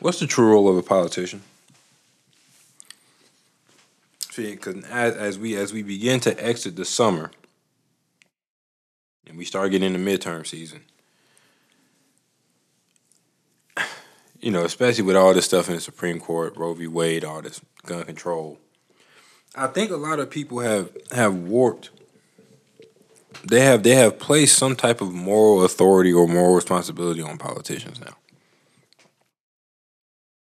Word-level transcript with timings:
What's 0.00 0.18
the 0.18 0.26
true 0.26 0.50
role 0.50 0.68
of 0.68 0.78
a 0.78 0.82
politician? 0.82 1.42
Because 4.34 4.84
as, 4.84 5.14
as 5.14 5.38
we 5.38 5.54
as 5.56 5.72
we 5.72 5.82
begin 5.82 6.20
to 6.20 6.44
exit 6.44 6.76
the 6.76 6.86
summer, 6.86 7.30
and 9.26 9.36
we 9.36 9.44
start 9.44 9.70
getting 9.70 9.94
into 9.94 9.98
midterm 9.98 10.46
season, 10.46 10.80
you 14.40 14.50
know, 14.50 14.64
especially 14.64 15.04
with 15.04 15.16
all 15.16 15.34
this 15.34 15.44
stuff 15.44 15.68
in 15.68 15.74
the 15.74 15.80
Supreme 15.80 16.18
Court, 16.18 16.56
Roe 16.56 16.72
v. 16.72 16.86
Wade, 16.86 17.22
all 17.22 17.42
this 17.42 17.60
gun 17.84 18.04
control, 18.04 18.58
I 19.54 19.66
think 19.66 19.90
a 19.90 19.96
lot 19.96 20.18
of 20.18 20.30
people 20.30 20.60
have 20.60 20.90
have 21.12 21.34
warped. 21.34 21.90
They 23.44 23.60
have 23.60 23.82
they 23.82 23.96
have 23.96 24.18
placed 24.18 24.56
some 24.56 24.76
type 24.76 25.02
of 25.02 25.12
moral 25.12 25.64
authority 25.64 26.12
or 26.12 26.26
moral 26.26 26.54
responsibility 26.54 27.20
on 27.20 27.36
politicians 27.36 28.00
now. 28.00 28.16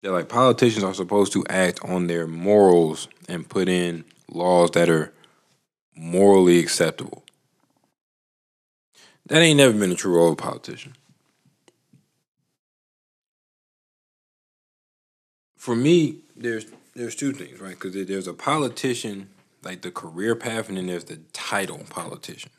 They're 0.02 0.12
like 0.12 0.30
politicians 0.30 0.84
are 0.84 0.94
supposed 0.94 1.34
to 1.34 1.46
act 1.50 1.84
on 1.84 2.08
their 2.08 2.26
morals 2.26 3.10
and 3.28 3.50
put 3.50 3.68
in 3.68 4.06
laws 4.32 4.72
that 4.72 4.90
are 4.90 5.14
morally 5.96 6.60
acceptable. 6.60 7.24
That 9.26 9.42
ain't 9.42 9.58
never 9.58 9.78
been 9.78 9.92
a 9.92 9.96
true 9.96 10.16
role 10.16 10.32
of 10.32 10.38
politician. 10.38 10.96
For 15.58 15.76
me, 15.76 16.20
there's 16.36 16.66
there's 16.96 17.16
two 17.16 17.32
things, 17.34 17.60
right? 17.60 17.78
Because 17.80 17.94
there's 18.08 18.28
a 18.28 18.34
politician, 18.34 19.30
like 19.64 19.82
the 19.82 19.92
career 19.92 20.36
path, 20.36 20.70
and 20.70 20.78
then 20.78 20.88
there's 20.88 21.04
the 21.04 21.18
title 21.34 21.82
politician, 21.90 22.50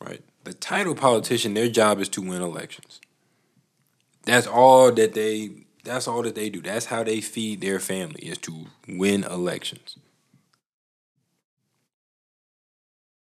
right? 0.00 0.22
The 0.44 0.54
title 0.54 0.94
politician, 0.94 1.54
their 1.54 1.68
job 1.68 2.00
is 2.00 2.08
to 2.10 2.22
win 2.22 2.40
elections. 2.40 3.00
That's 4.24 4.46
all 4.46 4.90
that 4.92 5.14
they 5.14 5.59
that's 5.84 6.06
all 6.06 6.22
that 6.22 6.34
they 6.34 6.50
do. 6.50 6.60
That's 6.60 6.86
how 6.86 7.02
they 7.02 7.20
feed 7.20 7.60
their 7.60 7.80
family 7.80 8.22
is 8.22 8.38
to 8.38 8.66
win 8.88 9.24
elections. 9.24 9.96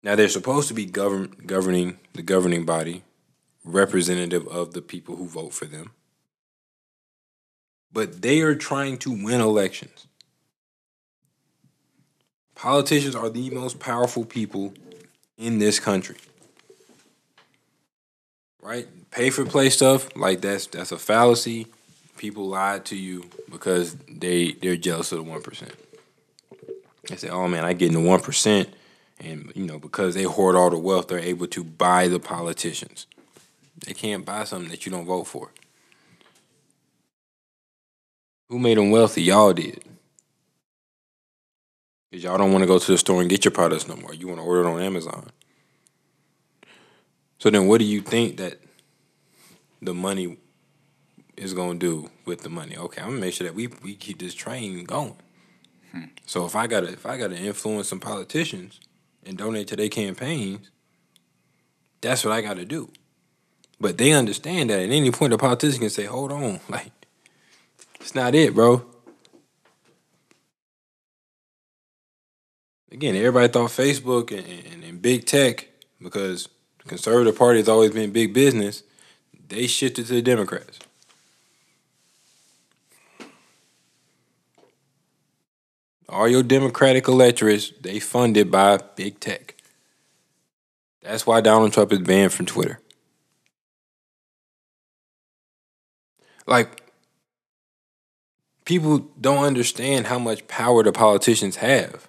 Now 0.02 0.14
they're 0.14 0.28
supposed 0.28 0.68
to 0.68 0.74
be 0.74 0.86
govern 0.86 1.34
governing 1.44 1.98
the 2.14 2.22
governing 2.22 2.64
body, 2.64 3.02
representative 3.64 4.46
of 4.48 4.72
the 4.72 4.82
people 4.82 5.16
who 5.16 5.26
vote 5.26 5.52
for 5.52 5.66
them. 5.66 5.90
But 7.92 8.22
they 8.22 8.40
are 8.40 8.54
trying 8.54 8.98
to 8.98 9.10
win 9.10 9.40
elections. 9.40 10.06
Politicians 12.54 13.14
are 13.14 13.28
the 13.28 13.50
most 13.50 13.78
powerful 13.78 14.24
people 14.24 14.74
in 15.36 15.58
this 15.58 15.78
country. 15.78 16.16
Right? 18.60 18.88
Pay 19.10 19.30
for 19.30 19.44
play 19.44 19.70
stuff, 19.70 20.14
like 20.16 20.40
that's 20.40 20.66
that's 20.66 20.92
a 20.92 20.98
fallacy 20.98 21.66
people 22.18 22.48
lied 22.48 22.84
to 22.86 22.96
you 22.96 23.24
because 23.50 23.96
they 24.08 24.52
they're 24.52 24.76
jealous 24.76 25.12
of 25.12 25.18
the 25.18 25.30
one 25.30 25.42
percent. 25.42 25.72
They 27.08 27.16
say, 27.16 27.28
"Oh 27.30 27.48
man, 27.48 27.64
I 27.64 27.72
get 27.72 27.88
in 27.88 27.94
the 27.94 28.08
one 28.08 28.20
percent," 28.20 28.68
and 29.18 29.50
you 29.54 29.64
know 29.64 29.78
because 29.78 30.14
they 30.14 30.24
hoard 30.24 30.56
all 30.56 30.70
the 30.70 30.78
wealth, 30.78 31.08
they're 31.08 31.18
able 31.18 31.46
to 31.48 31.64
buy 31.64 32.08
the 32.08 32.20
politicians. 32.20 33.06
They 33.86 33.94
can't 33.94 34.24
buy 34.24 34.44
something 34.44 34.70
that 34.70 34.84
you 34.84 34.92
don't 34.92 35.06
vote 35.06 35.24
for. 35.24 35.50
Who 38.48 38.58
made 38.58 38.78
them 38.78 38.90
wealthy? 38.90 39.22
Y'all 39.22 39.52
did. 39.52 39.84
Because 42.10 42.24
y'all 42.24 42.38
don't 42.38 42.52
want 42.52 42.62
to 42.62 42.66
go 42.66 42.78
to 42.78 42.92
the 42.92 42.98
store 42.98 43.20
and 43.20 43.28
get 43.30 43.44
your 43.44 43.52
products 43.52 43.86
no 43.86 43.96
more. 43.96 44.14
You 44.14 44.26
want 44.28 44.40
to 44.40 44.44
order 44.44 44.62
it 44.62 44.72
on 44.72 44.80
Amazon. 44.80 45.30
So 47.38 47.50
then 47.50 47.66
what 47.66 47.78
do 47.78 47.84
you 47.84 48.00
think 48.00 48.38
that 48.38 48.58
the 49.80 49.94
money 49.94 50.38
is 51.38 51.54
gonna 51.54 51.78
do 51.78 52.10
with 52.24 52.42
the 52.42 52.50
money. 52.50 52.76
Okay, 52.76 53.00
I'm 53.00 53.08
gonna 53.08 53.20
make 53.20 53.34
sure 53.34 53.46
that 53.46 53.54
we, 53.54 53.68
we 53.82 53.94
keep 53.94 54.18
this 54.18 54.34
train 54.34 54.84
going. 54.84 55.16
Hmm. 55.92 56.04
So 56.26 56.44
if 56.44 56.54
I 56.54 56.66
gotta 56.66 56.88
if 56.88 57.06
I 57.06 57.16
gotta 57.16 57.36
influence 57.36 57.88
some 57.88 58.00
politicians 58.00 58.80
and 59.24 59.38
donate 59.38 59.68
to 59.68 59.76
their 59.76 59.88
campaigns, 59.88 60.70
that's 62.00 62.24
what 62.24 62.32
I 62.32 62.40
gotta 62.40 62.64
do. 62.64 62.90
But 63.80 63.98
they 63.98 64.12
understand 64.12 64.70
that 64.70 64.80
at 64.80 64.90
any 64.90 65.10
point 65.10 65.30
the 65.30 65.38
politician 65.38 65.80
can 65.80 65.90
say, 65.90 66.04
hold 66.04 66.32
on, 66.32 66.60
like 66.68 66.92
it's 68.00 68.14
not 68.14 68.34
it, 68.34 68.54
bro. 68.54 68.84
Again, 72.90 73.14
everybody 73.16 73.48
thought 73.48 73.70
Facebook 73.70 74.30
and, 74.30 74.46
and, 74.72 74.82
and 74.82 75.02
big 75.02 75.26
tech, 75.26 75.68
because 76.02 76.48
the 76.78 76.88
conservative 76.88 77.36
party 77.36 77.58
has 77.58 77.68
always 77.68 77.90
been 77.90 78.12
big 78.12 78.32
business, 78.32 78.82
they 79.48 79.66
shifted 79.66 80.06
to 80.06 80.14
the 80.14 80.22
Democrats. 80.22 80.78
All 86.08 86.26
your 86.26 86.42
Democratic 86.42 87.06
electorates, 87.06 87.70
they 87.80 88.00
funded 88.00 88.50
by 88.50 88.78
big 88.96 89.20
tech. 89.20 89.54
That's 91.02 91.26
why 91.26 91.40
Donald 91.40 91.72
Trump 91.72 91.92
is 91.92 91.98
banned 91.98 92.32
from 92.32 92.46
Twitter. 92.46 92.80
Like, 96.46 96.82
people 98.64 99.10
don't 99.20 99.44
understand 99.44 100.06
how 100.06 100.18
much 100.18 100.48
power 100.48 100.82
the 100.82 100.92
politicians 100.92 101.56
have. 101.56 102.08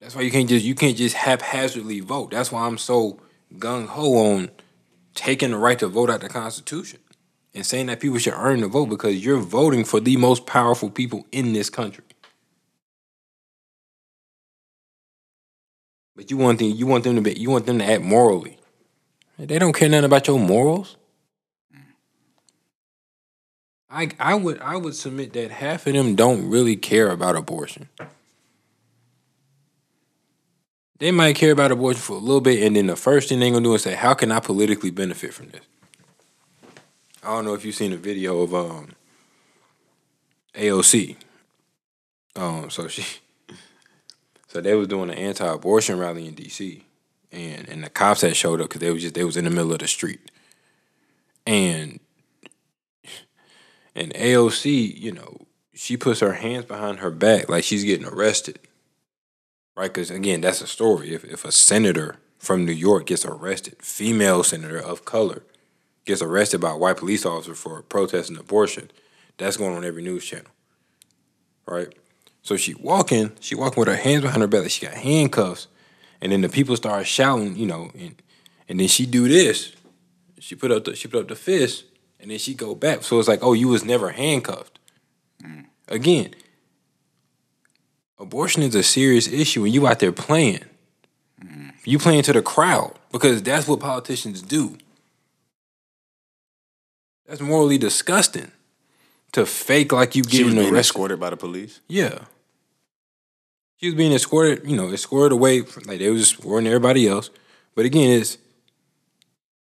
That's 0.00 0.14
why 0.14 0.22
you 0.22 0.30
can't 0.30 0.48
just 0.48 0.64
you 0.64 0.76
can't 0.76 0.96
just 0.96 1.16
haphazardly 1.16 2.00
vote. 2.00 2.30
That's 2.30 2.52
why 2.52 2.66
I'm 2.66 2.78
so 2.78 3.20
gung 3.56 3.88
ho 3.88 4.16
on 4.16 4.50
taking 5.14 5.50
the 5.50 5.56
right 5.56 5.78
to 5.80 5.88
vote 5.88 6.08
out 6.08 6.20
the 6.20 6.28
Constitution 6.28 7.00
and 7.54 7.64
saying 7.64 7.86
that 7.86 8.00
people 8.00 8.18
should 8.18 8.34
earn 8.34 8.60
the 8.60 8.68
vote 8.68 8.86
because 8.86 9.24
you're 9.24 9.38
voting 9.38 9.84
for 9.84 10.00
the 10.00 10.16
most 10.16 10.46
powerful 10.46 10.90
people 10.90 11.26
in 11.32 11.52
this 11.52 11.70
country. 11.70 12.04
But 16.14 16.30
you 16.30 16.36
want 16.36 16.58
them, 16.58 16.70
you 16.70 16.86
want 16.86 17.04
them 17.04 17.16
to 17.16 17.22
be, 17.22 17.34
you 17.38 17.50
want 17.50 17.66
them 17.66 17.78
to 17.78 17.84
act 17.84 18.02
morally. 18.02 18.58
They 19.38 19.58
don't 19.58 19.72
care 19.72 19.88
nothing 19.88 20.04
about 20.04 20.26
your 20.26 20.38
morals. 20.38 20.96
I 23.90 24.10
I 24.18 24.34
would 24.34 24.60
I 24.60 24.76
would 24.76 24.94
submit 24.94 25.32
that 25.34 25.50
half 25.50 25.86
of 25.86 25.92
them 25.92 26.14
don't 26.14 26.50
really 26.50 26.76
care 26.76 27.10
about 27.10 27.36
abortion. 27.36 27.88
They 30.98 31.12
might 31.12 31.36
care 31.36 31.52
about 31.52 31.70
abortion 31.70 32.02
for 32.02 32.14
a 32.14 32.20
little 32.20 32.40
bit, 32.40 32.64
and 32.64 32.74
then 32.74 32.88
the 32.88 32.96
first 32.96 33.28
thing 33.28 33.38
they're 33.38 33.50
gonna 33.50 33.62
do 33.62 33.74
is 33.74 33.82
say, 33.82 33.94
"How 33.94 34.14
can 34.14 34.32
I 34.32 34.40
politically 34.40 34.90
benefit 34.90 35.32
from 35.32 35.48
this?" 35.50 35.62
I 37.22 37.28
don't 37.28 37.44
know 37.44 37.54
if 37.54 37.64
you've 37.64 37.74
seen 37.74 37.92
a 37.92 37.96
video 37.96 38.40
of 38.40 38.54
um 38.54 38.88
AOC. 40.54 41.16
Um, 42.36 42.70
so 42.70 42.88
she, 42.88 43.04
so 44.48 44.60
they 44.60 44.74
was 44.74 44.88
doing 44.88 45.10
an 45.10 45.18
anti-abortion 45.18 45.98
rally 45.98 46.26
in 46.26 46.34
D.C. 46.34 46.84
and 47.32 47.68
and 47.68 47.82
the 47.82 47.90
cops 47.90 48.20
had 48.22 48.36
showed 48.36 48.60
up 48.60 48.68
because 48.68 48.80
they 48.80 48.90
was 48.90 49.02
just 49.02 49.14
they 49.14 49.24
was 49.24 49.36
in 49.36 49.44
the 49.44 49.50
middle 49.50 49.72
of 49.72 49.78
the 49.80 49.88
street, 49.88 50.30
and 51.46 52.00
and 53.94 54.14
AOC, 54.14 54.96
you 54.96 55.12
know, 55.12 55.38
she 55.74 55.96
puts 55.96 56.20
her 56.20 56.34
hands 56.34 56.66
behind 56.66 57.00
her 57.00 57.10
back 57.10 57.48
like 57.48 57.64
she's 57.64 57.84
getting 57.84 58.06
arrested, 58.06 58.60
right? 59.76 59.92
Because 59.92 60.10
again, 60.10 60.40
that's 60.40 60.60
a 60.60 60.66
story. 60.66 61.14
If 61.14 61.24
if 61.24 61.44
a 61.44 61.52
senator 61.52 62.16
from 62.38 62.64
New 62.64 62.72
York 62.72 63.06
gets 63.06 63.24
arrested, 63.24 63.76
female 63.82 64.44
senator 64.44 64.78
of 64.78 65.04
color 65.04 65.42
gets 66.08 66.22
arrested 66.22 66.60
by 66.60 66.70
a 66.70 66.76
white 66.76 66.96
police 66.96 67.24
officer 67.24 67.54
for 67.54 67.82
protesting 67.82 68.38
abortion, 68.38 68.90
that's 69.36 69.56
going 69.56 69.76
on 69.76 69.84
every 69.84 70.02
news 70.02 70.24
channel. 70.24 70.50
Right? 71.66 71.94
So 72.42 72.56
she 72.56 72.74
walking, 72.74 73.32
she 73.40 73.54
walking 73.54 73.78
with 73.78 73.88
her 73.88 73.96
hands 73.96 74.22
behind 74.22 74.40
her 74.40 74.48
belly, 74.48 74.70
she 74.70 74.86
got 74.86 74.94
handcuffs, 74.94 75.68
and 76.20 76.32
then 76.32 76.40
the 76.40 76.48
people 76.48 76.74
start 76.76 77.06
shouting, 77.06 77.56
you 77.56 77.66
know, 77.66 77.90
and 77.96 78.20
and 78.68 78.80
then 78.80 78.88
she 78.88 79.06
do 79.06 79.28
this. 79.28 79.72
She 80.40 80.54
put 80.54 80.70
up 80.70 80.84
the 80.84 80.96
she 80.96 81.08
put 81.08 81.20
up 81.20 81.28
the 81.28 81.36
fist, 81.36 81.84
and 82.18 82.30
then 82.30 82.38
she 82.38 82.54
go 82.54 82.74
back. 82.74 83.02
So 83.02 83.18
it's 83.18 83.28
like, 83.28 83.40
oh, 83.42 83.52
you 83.52 83.68
was 83.68 83.84
never 83.84 84.10
handcuffed. 84.10 84.78
Mm. 85.44 85.66
Again, 85.88 86.34
abortion 88.18 88.62
is 88.62 88.74
a 88.74 88.82
serious 88.82 89.28
issue 89.28 89.64
and 89.64 89.74
you 89.74 89.86
out 89.86 89.98
there 89.98 90.12
playing. 90.12 90.64
Mm. 91.44 91.72
You 91.84 91.98
playing 91.98 92.22
to 92.22 92.32
the 92.32 92.42
crowd 92.42 92.94
because 93.12 93.42
that's 93.42 93.68
what 93.68 93.80
politicians 93.80 94.40
do. 94.40 94.78
That's 97.28 97.40
morally 97.40 97.78
disgusting. 97.78 98.50
To 99.32 99.44
fake 99.44 99.92
like 99.92 100.16
you 100.16 100.22
getting 100.22 100.54
being 100.54 100.58
arrested. 100.58 100.78
escorted 100.78 101.20
by 101.20 101.28
the 101.30 101.36
police. 101.36 101.80
Yeah. 101.86 102.20
She 103.76 103.86
was 103.86 103.94
being 103.94 104.12
escorted, 104.12 104.68
you 104.68 104.74
know, 104.74 104.90
escorted 104.90 105.32
away 105.32 105.60
from, 105.60 105.82
like 105.84 105.98
they 105.98 106.10
was 106.10 106.22
escorting 106.22 106.66
everybody 106.66 107.06
else. 107.06 107.28
But 107.74 107.84
again, 107.84 108.10
it's 108.10 108.38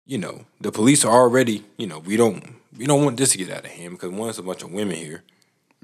you 0.07 0.19
know, 0.19 0.45
the 0.61 0.73
police 0.73 1.05
are 1.05 1.13
already, 1.13 1.65
you 1.77 1.87
know, 1.87 2.01
we 2.01 2.17
don't 2.17 2.57
we 2.77 2.87
don't 2.87 3.05
want 3.05 3.17
this 3.17 3.31
to 3.33 3.39
get 3.39 3.51
out 3.51 3.65
of 3.65 3.71
hand 3.71 3.93
because 3.93 4.11
one, 4.11 4.29
it's 4.29 4.39
a 4.39 4.43
bunch 4.43 4.65
of 4.65 4.73
women 4.73 4.97
here. 4.97 5.23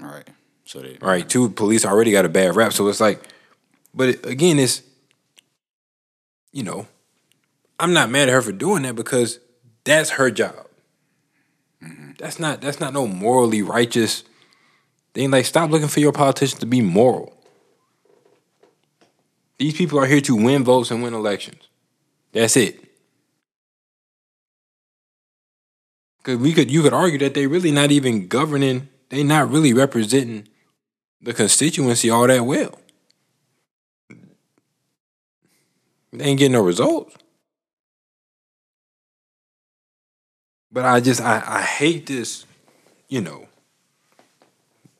All 0.01 0.09
right. 0.09 0.27
So 0.65 0.79
they 0.79 0.97
right. 1.01 1.27
Two, 1.27 1.49
police 1.49 1.85
already 1.85 2.11
got 2.11 2.25
a 2.25 2.29
bad 2.29 2.55
rap. 2.57 2.73
So 2.73 2.87
it's 2.89 2.99
like, 2.99 3.23
but 3.93 4.09
it, 4.09 4.25
again, 4.25 4.59
it's 4.59 4.83
you 6.51 6.63
know, 6.63 6.87
I'm 7.79 7.93
not 7.93 8.09
mad 8.11 8.27
at 8.27 8.33
her 8.33 8.41
for 8.41 8.51
doing 8.51 8.83
that 8.83 8.95
because 8.95 9.39
that's 9.85 10.11
her 10.11 10.29
job. 10.29 10.67
That's 12.21 12.37
not 12.37 12.61
that's 12.61 12.79
not 12.79 12.93
no 12.93 13.07
morally 13.07 13.63
righteous 13.63 14.23
thing. 15.13 15.31
Like, 15.31 15.45
stop 15.45 15.71
looking 15.71 15.87
for 15.87 15.99
your 15.99 16.11
politicians 16.11 16.59
to 16.59 16.67
be 16.67 16.79
moral. 16.79 17.35
These 19.57 19.73
people 19.73 19.99
are 19.99 20.05
here 20.05 20.21
to 20.21 20.35
win 20.35 20.63
votes 20.63 20.91
and 20.91 21.01
win 21.01 21.15
elections. 21.15 21.67
That's 22.31 22.55
it. 22.55 22.79
Cause 26.23 26.37
we 26.37 26.53
could 26.53 26.69
you 26.69 26.83
could 26.83 26.93
argue 26.93 27.17
that 27.19 27.33
they're 27.33 27.49
really 27.49 27.71
not 27.71 27.91
even 27.91 28.27
governing, 28.27 28.87
They're 29.09 29.23
not 29.23 29.49
really 29.49 29.73
representing 29.73 30.47
the 31.21 31.33
constituency 31.33 32.11
all 32.11 32.27
that 32.27 32.45
well. 32.45 32.77
They 36.13 36.25
ain't 36.25 36.37
getting 36.37 36.51
no 36.51 36.61
results. 36.61 37.15
But 40.71 40.85
I 40.85 40.99
just 40.99 41.21
I, 41.21 41.43
I 41.45 41.61
hate 41.61 42.05
this, 42.05 42.45
you 43.09 43.21
know, 43.21 43.47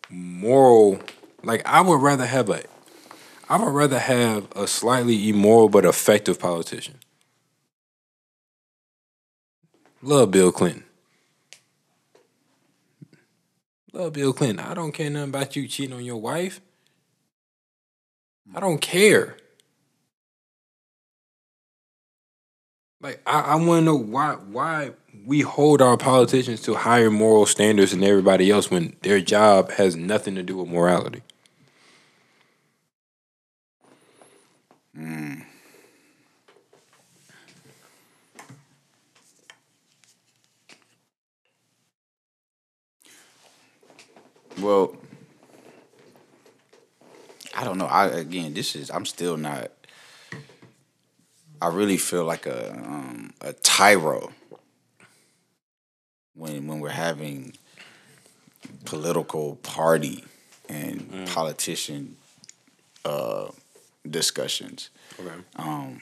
moral 0.09 1.00
like 1.44 1.65
I 1.65 1.81
would 1.81 2.01
rather 2.01 2.25
have 2.25 2.50
a 2.50 2.63
I 3.50 3.62
would 3.62 3.73
rather 3.73 4.00
have 4.00 4.47
a 4.56 4.68
slightly 4.68 5.29
immoral 5.29 5.69
but 5.69 5.85
effective 5.85 6.39
politician. 6.39 6.95
Love 10.01 10.31
Bill 10.31 10.51
Clinton. 10.51 10.83
Love 13.94 14.13
Bill 14.13 14.33
Clinton. 14.33 14.65
I 14.65 14.73
don't 14.73 14.94
care 14.94 15.09
nothing 15.09 15.29
about 15.29 15.56
you 15.56 15.68
cheating 15.68 15.95
on 15.95 16.03
your 16.03 16.18
wife. 16.18 16.62
I 18.56 18.59
don't 18.59 18.81
care. 18.81 19.38
Like 23.01 23.21
I, 23.25 23.42
I 23.42 23.56
want 23.56 23.81
to 23.81 23.86
know 23.86 23.95
why 23.95 24.33
why 24.33 24.92
we 25.25 25.42
hold 25.42 25.81
our 25.81 25.98
politicians 25.98 26.62
to 26.62 26.75
higher 26.75 27.09
moral 27.09 27.45
standards 27.45 27.92
than 27.92 28.03
everybody 28.03 28.51
else 28.51 28.69
when 28.69 28.95
their 29.01 29.19
job 29.19 29.71
has 29.71 29.95
nothing 29.95 30.36
to 30.36 30.44
do 30.44 30.57
with 30.57 30.69
morality. 30.69 31.24
Mm. 34.98 35.45
Well, 44.59 44.95
I 47.56 47.63
don't 47.63 47.80
know. 47.80 47.86
I 47.86 48.07
again, 48.07 48.54
this 48.54 48.75
is 48.75 48.92
I'm 48.92 49.06
still 49.06 49.38
not. 49.38 49.71
I 51.61 51.67
really 51.69 51.97
feel 51.97 52.25
like 52.25 52.45
a 52.47 52.73
um, 52.73 53.33
a 53.41 53.53
tyro 53.53 54.31
when 56.35 56.67
when 56.67 56.79
we're 56.79 56.89
having 56.89 57.53
political 58.85 59.55
party 59.57 60.23
and 60.69 61.01
Mm. 61.11 61.33
politician 61.33 62.15
uh, 63.03 63.49
discussions. 64.09 64.89
Okay. 65.19 65.35
Um, 65.57 66.01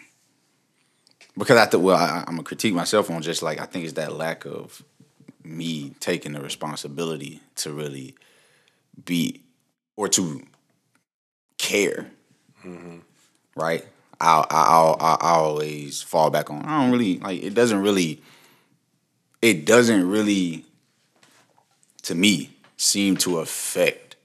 because 1.37 1.57
I 1.57 1.65
think, 1.65 1.83
well, 1.83 1.95
I, 1.97 2.19
I'm 2.27 2.35
gonna 2.35 2.43
critique 2.43 2.73
myself 2.73 3.09
on 3.09 3.21
just 3.21 3.41
like 3.41 3.59
I 3.59 3.65
think 3.65 3.85
it's 3.85 3.93
that 3.93 4.13
lack 4.13 4.45
of 4.45 4.83
me 5.43 5.91
taking 5.99 6.33
the 6.33 6.41
responsibility 6.41 7.41
to 7.55 7.73
really 7.73 8.15
be 9.05 9.41
or 9.97 10.07
to 10.09 10.45
care, 11.57 12.11
right? 13.55 13.85
I'll 14.19 14.45
I'll 14.49 14.97
I 14.99 15.17
always 15.21 16.01
fall 16.01 16.29
back 16.29 16.49
on. 16.49 16.65
I 16.65 16.81
don't 16.81 16.91
really 16.91 17.19
like 17.19 17.41
it. 17.41 17.53
Doesn't 17.53 17.81
really. 17.81 18.21
It 19.41 19.65
doesn't 19.65 20.09
really, 20.09 20.65
to 22.01 22.13
me, 22.13 22.49
seem 22.75 23.15
to 23.17 23.39
affect 23.39 24.17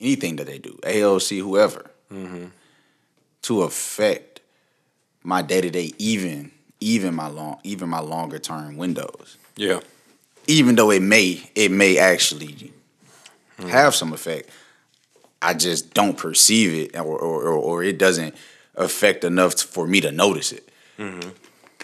anything 0.00 0.36
that 0.36 0.46
they 0.46 0.58
do. 0.58 0.78
AOC, 0.84 1.40
whoever, 1.40 1.90
mm-hmm. 2.12 2.46
to 3.42 3.62
affect 3.62 4.40
my 5.24 5.42
day 5.42 5.60
to 5.60 5.70
day, 5.70 5.92
even 5.98 6.52
even 6.80 7.14
my 7.14 7.28
long 7.28 7.58
even 7.62 7.88
my 7.88 8.00
longer 8.00 8.38
term 8.38 8.76
windows. 8.76 9.38
Yeah. 9.56 9.80
Even 10.46 10.74
though 10.74 10.90
it 10.90 11.02
may 11.02 11.50
it 11.54 11.70
may 11.70 11.98
actually 11.98 12.72
mm-hmm. 13.58 13.68
have 13.68 13.94
some 13.94 14.12
effect, 14.12 14.50
I 15.40 15.54
just 15.54 15.94
don't 15.94 16.18
perceive 16.18 16.74
it, 16.74 16.96
or 16.96 17.18
or, 17.18 17.42
or, 17.42 17.54
or 17.54 17.84
it 17.84 17.98
doesn't 17.98 18.34
affect 18.74 19.24
enough 19.24 19.54
for 19.60 19.86
me 19.86 20.00
to 20.00 20.12
notice 20.12 20.52
it. 20.52 20.68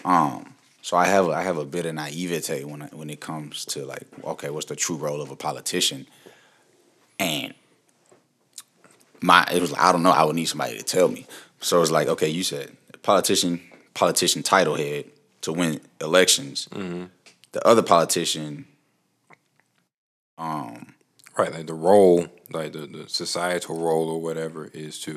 Um, 0.05 0.53
so 0.81 0.97
I 0.97 1.05
have 1.05 1.29
I 1.29 1.41
have 1.43 1.57
a 1.57 1.65
bit 1.65 1.85
of 1.85 1.95
naivete 1.95 2.63
when 2.63 2.81
I, 2.83 2.87
when 2.87 3.09
it 3.09 3.19
comes 3.19 3.65
to 3.65 3.85
like, 3.85 4.07
okay, 4.23 4.49
what's 4.49 4.67
the 4.67 4.75
true 4.75 4.95
role 4.95 5.21
of 5.21 5.29
a 5.29 5.35
politician? 5.35 6.07
And 7.19 7.53
my 9.21 9.45
it 9.53 9.61
was 9.61 9.71
like, 9.71 9.81
I 9.81 9.91
don't 9.91 10.03
know. 10.03 10.11
I 10.11 10.23
would 10.23 10.35
need 10.35 10.45
somebody 10.45 10.77
to 10.77 10.83
tell 10.83 11.09
me. 11.09 11.25
So 11.59 11.81
it's 11.81 11.91
like, 11.91 12.07
okay, 12.07 12.29
you 12.29 12.43
said 12.43 12.75
politician 13.03 13.61
politician 13.93 14.41
title 14.43 14.75
head 14.75 15.05
to 15.41 15.51
win 15.53 15.81
elections. 16.01 16.67
The 17.51 17.67
other 17.67 17.81
politician, 17.81 18.65
um, 20.37 20.93
Right, 21.37 21.53
like 21.53 21.67
the 21.67 21.73
role, 21.73 22.27
like 22.51 22.73
the, 22.73 22.79
the 22.79 23.07
societal 23.07 23.79
role 23.79 24.09
or 24.09 24.21
whatever 24.21 24.65
is 24.73 24.99
to 25.01 25.11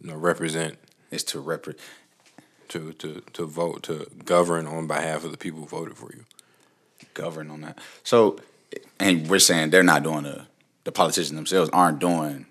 you 0.00 0.06
know, 0.08 0.14
represent, 0.14 0.78
is 1.14 1.24
to 1.24 1.40
represent. 1.40 1.80
to, 2.68 2.92
to 2.94 3.22
to 3.32 3.46
vote, 3.46 3.82
to 3.84 4.06
govern 4.24 4.66
on 4.66 4.86
behalf 4.86 5.24
of 5.24 5.30
the 5.30 5.38
people 5.38 5.60
who 5.60 5.66
voted 5.66 5.96
for 5.96 6.10
you. 6.12 6.24
govern 7.14 7.50
on 7.50 7.60
that. 7.62 7.78
So, 8.02 8.38
and 8.98 9.28
we're 9.30 9.38
saying 9.38 9.70
they're 9.70 9.82
not 9.82 10.02
doing 10.02 10.24
the 10.24 10.46
the 10.84 10.92
politicians 10.92 11.36
themselves 11.36 11.70
aren't 11.72 11.98
doing 12.00 12.46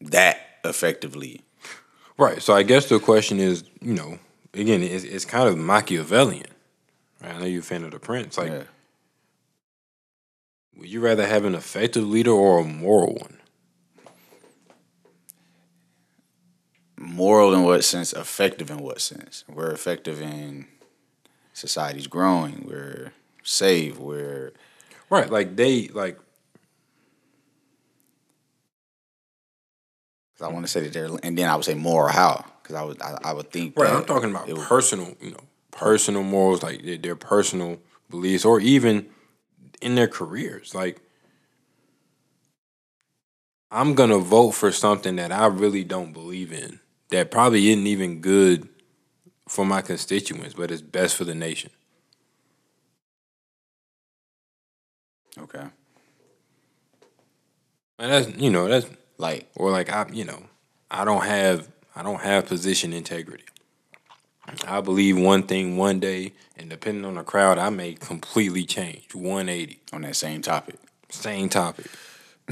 that 0.00 0.36
effectively. 0.64 1.42
Right. 2.18 2.40
So 2.42 2.54
I 2.54 2.62
guess 2.62 2.88
the 2.88 2.98
question 2.98 3.38
is, 3.40 3.64
you 3.80 3.94
know, 3.94 4.18
again, 4.54 4.82
it's, 4.82 5.04
it's 5.04 5.24
kind 5.24 5.48
of 5.48 5.56
Machiavellian. 5.58 6.46
Right? 7.22 7.34
I 7.34 7.38
know 7.38 7.46
you're 7.46 7.60
a 7.60 7.64
fan 7.64 7.84
of 7.84 7.90
the 7.92 7.98
Prince. 7.98 8.36
Like, 8.38 8.50
Yeah. 8.52 8.62
would 10.76 10.88
you 10.88 11.00
rather 11.00 11.26
have 11.26 11.44
an 11.44 11.54
effective 11.54 12.06
leader 12.08 12.30
or 12.30 12.60
a 12.60 12.64
moral 12.64 13.14
one? 13.14 13.36
Moral 17.04 17.54
in 17.54 17.62
what 17.62 17.84
sense? 17.84 18.12
Effective 18.12 18.70
in 18.70 18.78
what 18.78 19.00
sense? 19.00 19.44
We're 19.48 19.70
effective 19.70 20.20
in 20.20 20.66
society's 21.52 22.06
growing. 22.06 22.64
We're 22.66 23.12
safe. 23.42 23.98
We're 23.98 24.52
Right. 25.10 25.30
Like 25.30 25.54
they 25.56 25.88
like 25.88 26.18
I 30.40 30.48
want 30.48 30.66
to 30.66 30.70
say 30.70 30.80
that 30.80 30.92
they're, 30.92 31.08
and 31.22 31.38
then 31.38 31.48
I 31.48 31.54
would 31.56 31.64
say 31.64 31.74
moral 31.74 32.12
how 32.12 32.44
because 32.62 32.76
I 32.76 32.82
would 32.82 33.00
I, 33.00 33.18
I 33.24 33.32
would 33.32 33.50
think 33.50 33.78
right. 33.78 33.88
that 33.88 33.96
I'm 33.96 34.04
talking 34.04 34.30
about 34.30 34.48
would- 34.48 34.58
personal, 34.58 35.14
you 35.20 35.30
know, 35.30 35.44
personal 35.70 36.22
morals, 36.22 36.62
like 36.62 36.82
their, 36.82 36.98
their 36.98 37.16
personal 37.16 37.78
beliefs, 38.10 38.44
or 38.44 38.60
even 38.60 39.06
in 39.80 39.94
their 39.94 40.08
careers. 40.08 40.74
Like, 40.74 41.00
I'm 43.70 43.94
gonna 43.94 44.18
vote 44.18 44.50
for 44.50 44.72
something 44.72 45.16
that 45.16 45.32
I 45.32 45.46
really 45.46 45.84
don't 45.84 46.12
believe 46.12 46.52
in. 46.52 46.80
That 47.10 47.30
probably 47.30 47.70
isn't 47.70 47.86
even 47.86 48.20
good 48.20 48.68
for 49.48 49.64
my 49.64 49.82
constituents, 49.82 50.54
but 50.54 50.70
it's 50.70 50.82
best 50.82 51.16
for 51.16 51.24
the 51.24 51.34
nation. 51.34 51.70
okay. 55.38 55.64
And 57.98 58.12
that's 58.12 58.36
you 58.36 58.50
know 58.50 58.68
that's 58.68 58.86
Like 59.18 59.48
or 59.56 59.70
like 59.70 59.90
I 59.90 60.06
you 60.12 60.24
know 60.24 60.42
I 60.90 61.04
don't 61.04 61.24
have 61.24 61.68
I 61.94 62.02
don't 62.02 62.20
have 62.20 62.46
position 62.46 62.92
integrity. 62.92 63.44
I 64.66 64.80
believe 64.80 65.18
one 65.18 65.44
thing 65.44 65.76
one 65.78 66.00
day, 66.00 66.32
and 66.56 66.68
depending 66.68 67.04
on 67.06 67.14
the 67.14 67.22
crowd, 67.22 67.56
I 67.58 67.70
may 67.70 67.94
completely 67.94 68.64
change 68.66 69.14
180. 69.14 69.80
on 69.92 70.02
that 70.02 70.16
same 70.16 70.42
topic, 70.42 70.76
Same 71.08 71.48
topic. 71.48 71.86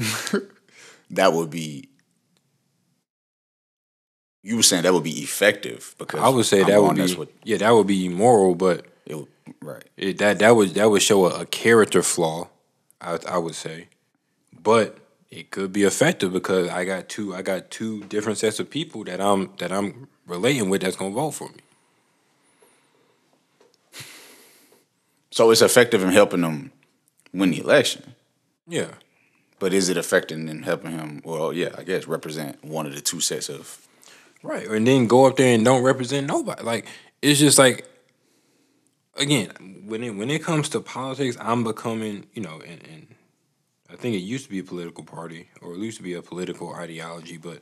that 1.11 1.33
would 1.33 1.49
be. 1.51 1.89
You 4.43 4.57
were 4.57 4.63
saying 4.63 4.83
that 4.83 4.93
would 4.93 5.03
be 5.03 5.23
effective 5.23 5.95
because 5.97 6.19
I 6.19 6.29
would 6.29 6.45
say 6.45 6.61
I'm 6.61 6.67
that 6.67 6.81
would 6.81 6.95
be 6.95 7.15
what 7.15 7.29
yeah 7.43 7.57
that 7.57 7.71
would 7.71 7.87
be 7.87 8.05
immoral, 8.05 8.55
but 8.55 8.85
it 9.05 9.15
would, 9.15 9.27
right. 9.61 9.83
it, 9.97 10.17
that 10.19 10.39
that 10.39 10.55
would 10.55 10.69
that 10.75 10.89
would 10.89 11.01
show 11.01 11.25
a, 11.25 11.41
a 11.41 11.45
character 11.45 12.03
flaw. 12.03 12.49
I 12.99 13.19
I 13.27 13.37
would 13.37 13.55
say, 13.55 13.87
but 14.61 14.97
it 15.31 15.49
could 15.49 15.73
be 15.73 15.83
effective 15.83 16.31
because 16.31 16.69
I 16.69 16.85
got 16.85 17.09
two 17.09 17.33
I 17.33 17.41
got 17.41 17.71
two 17.71 18.03
different 18.03 18.37
sets 18.37 18.59
of 18.59 18.69
people 18.69 19.03
that 19.05 19.21
I'm 19.21 19.51
that 19.59 19.71
I'm 19.71 20.07
relating 20.27 20.69
with 20.69 20.81
that's 20.81 20.95
gonna 20.95 21.15
vote 21.15 21.31
for 21.31 21.49
me. 21.49 21.59
So 25.31 25.49
it's 25.49 25.63
effective 25.63 26.03
in 26.03 26.09
helping 26.09 26.41
them 26.41 26.71
win 27.33 27.49
the 27.49 27.59
election. 27.59 28.13
Yeah. 28.67 28.89
But 29.57 29.73
is 29.73 29.89
it 29.89 29.97
effective 29.97 30.37
in 30.37 30.61
helping 30.61 30.91
him? 30.91 31.21
Well, 31.23 31.53
yeah, 31.53 31.69
I 31.75 31.83
guess 31.83 32.05
represent 32.07 32.63
one 32.63 32.85
of 32.85 32.93
the 32.93 33.01
two 33.01 33.19
sets 33.19 33.49
of. 33.49 33.87
Right. 34.43 34.67
And 34.67 34.85
then 34.85 35.07
go 35.07 35.25
up 35.25 35.37
there 35.37 35.55
and 35.55 35.63
don't 35.63 35.83
represent 35.83 36.27
nobody. 36.27 36.61
Like 36.63 36.85
it's 37.21 37.39
just 37.39 37.57
like 37.57 37.87
again, 39.15 39.83
when 39.85 40.03
it 40.03 40.11
when 40.11 40.29
it 40.29 40.43
comes 40.43 40.69
to 40.69 40.81
politics, 40.81 41.37
I'm 41.39 41.63
becoming, 41.63 42.27
you 42.33 42.41
know, 42.41 42.61
and, 42.61 42.83
and 42.87 43.07
I 43.89 43.95
think 43.95 44.15
it 44.15 44.19
used 44.19 44.45
to 44.45 44.49
be 44.51 44.59
a 44.59 44.63
political 44.63 45.03
party, 45.03 45.49
or 45.61 45.73
it 45.73 45.79
used 45.79 45.97
to 45.97 46.03
be 46.03 46.13
a 46.13 46.21
political 46.21 46.73
ideology, 46.73 47.37
but 47.37 47.61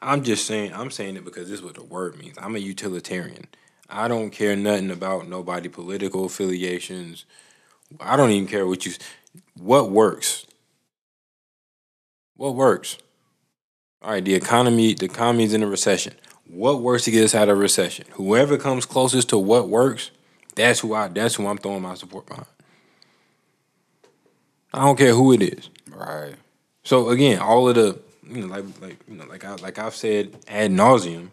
I'm 0.00 0.22
just 0.22 0.46
saying 0.46 0.72
I'm 0.74 0.90
saying 0.90 1.16
it 1.16 1.24
because 1.24 1.48
this 1.48 1.60
is 1.60 1.64
what 1.64 1.74
the 1.74 1.84
word 1.84 2.18
means. 2.18 2.36
I'm 2.38 2.56
a 2.56 2.60
utilitarian. 2.60 3.46
I 3.88 4.08
don't 4.08 4.30
care 4.30 4.56
nothing 4.56 4.90
about 4.90 5.28
nobody 5.28 5.68
political 5.68 6.24
affiliations. 6.24 7.24
I 7.98 8.16
don't 8.16 8.30
even 8.30 8.48
care 8.48 8.66
what 8.66 8.86
you 8.86 8.92
what 9.54 9.90
works. 9.90 10.46
What 12.36 12.54
works? 12.54 12.98
All 14.02 14.10
right, 14.12 14.24
the 14.24 14.34
economy 14.34 14.94
the 14.94 15.06
economy's 15.06 15.52
in 15.52 15.62
a 15.62 15.66
recession. 15.66 16.14
What 16.46 16.80
works 16.80 17.04
to 17.04 17.10
get 17.10 17.24
us 17.24 17.34
out 17.34 17.48
of 17.48 17.58
recession? 17.58 18.06
Whoever 18.12 18.56
comes 18.56 18.86
closest 18.86 19.28
to 19.28 19.38
what 19.38 19.68
works, 19.68 20.10
that's 20.54 20.80
who 20.80 20.94
I 20.94 21.08
that's 21.08 21.34
who 21.34 21.46
I'm 21.46 21.58
throwing 21.58 21.82
my 21.82 21.94
support 21.94 22.26
behind. 22.26 22.46
I 24.72 24.84
don't 24.84 24.96
care 24.96 25.12
who 25.12 25.32
it 25.32 25.42
is. 25.42 25.68
Right. 25.90 26.34
So 26.82 27.10
again, 27.10 27.40
all 27.40 27.68
of 27.68 27.74
the 27.74 28.00
you 28.26 28.46
know 28.46 28.46
like 28.46 28.64
like 28.80 28.98
you 29.06 29.16
know 29.16 29.26
like 29.26 29.44
I 29.44 29.56
like 29.56 29.78
I've 29.78 29.94
said 29.94 30.34
ad 30.48 30.70
nauseum, 30.70 31.28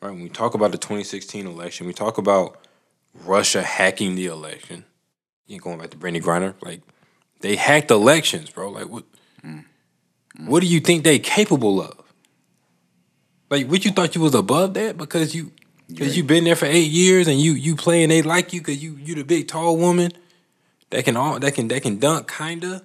right? 0.00 0.10
When 0.10 0.22
we 0.22 0.28
talk 0.28 0.54
about 0.54 0.72
the 0.72 0.78
2016 0.78 1.46
election, 1.46 1.86
we 1.86 1.92
talk 1.92 2.18
about 2.18 2.58
Russia 3.24 3.62
hacking 3.62 4.16
the 4.16 4.26
election. 4.26 4.84
You 5.46 5.54
ain't 5.54 5.62
going 5.62 5.78
back 5.78 5.90
to 5.90 5.96
Brittney 5.96 6.22
Griner, 6.22 6.54
like 6.60 6.82
they 7.40 7.54
hacked 7.54 7.90
elections, 7.92 8.50
bro. 8.50 8.70
Like 8.70 8.88
what? 8.88 9.04
Mm. 9.44 9.64
What 10.46 10.60
do 10.60 10.66
you 10.66 10.80
think 10.80 11.04
they 11.04 11.18
capable 11.18 11.80
of? 11.82 11.99
Like 13.50 13.66
what 13.66 13.84
you 13.84 13.90
thought 13.90 14.14
you 14.14 14.20
was 14.20 14.34
above 14.34 14.74
that 14.74 14.96
because 14.96 15.34
you 15.34 15.52
because 15.88 16.16
you 16.16 16.22
been 16.22 16.44
there 16.44 16.56
for 16.56 16.66
eight 16.66 16.90
years 16.90 17.26
and 17.26 17.40
you 17.40 17.52
you 17.52 17.74
playing 17.74 18.08
they 18.08 18.22
like 18.22 18.52
you 18.52 18.60
because 18.60 18.82
you 18.82 18.96
you 18.96 19.16
the 19.16 19.24
big 19.24 19.48
tall 19.48 19.76
woman 19.76 20.12
that 20.90 21.04
can 21.04 21.16
all 21.16 21.38
that 21.38 21.54
can 21.54 21.68
that 21.68 21.82
can 21.82 21.98
dunk 21.98 22.30
kinda. 22.30 22.82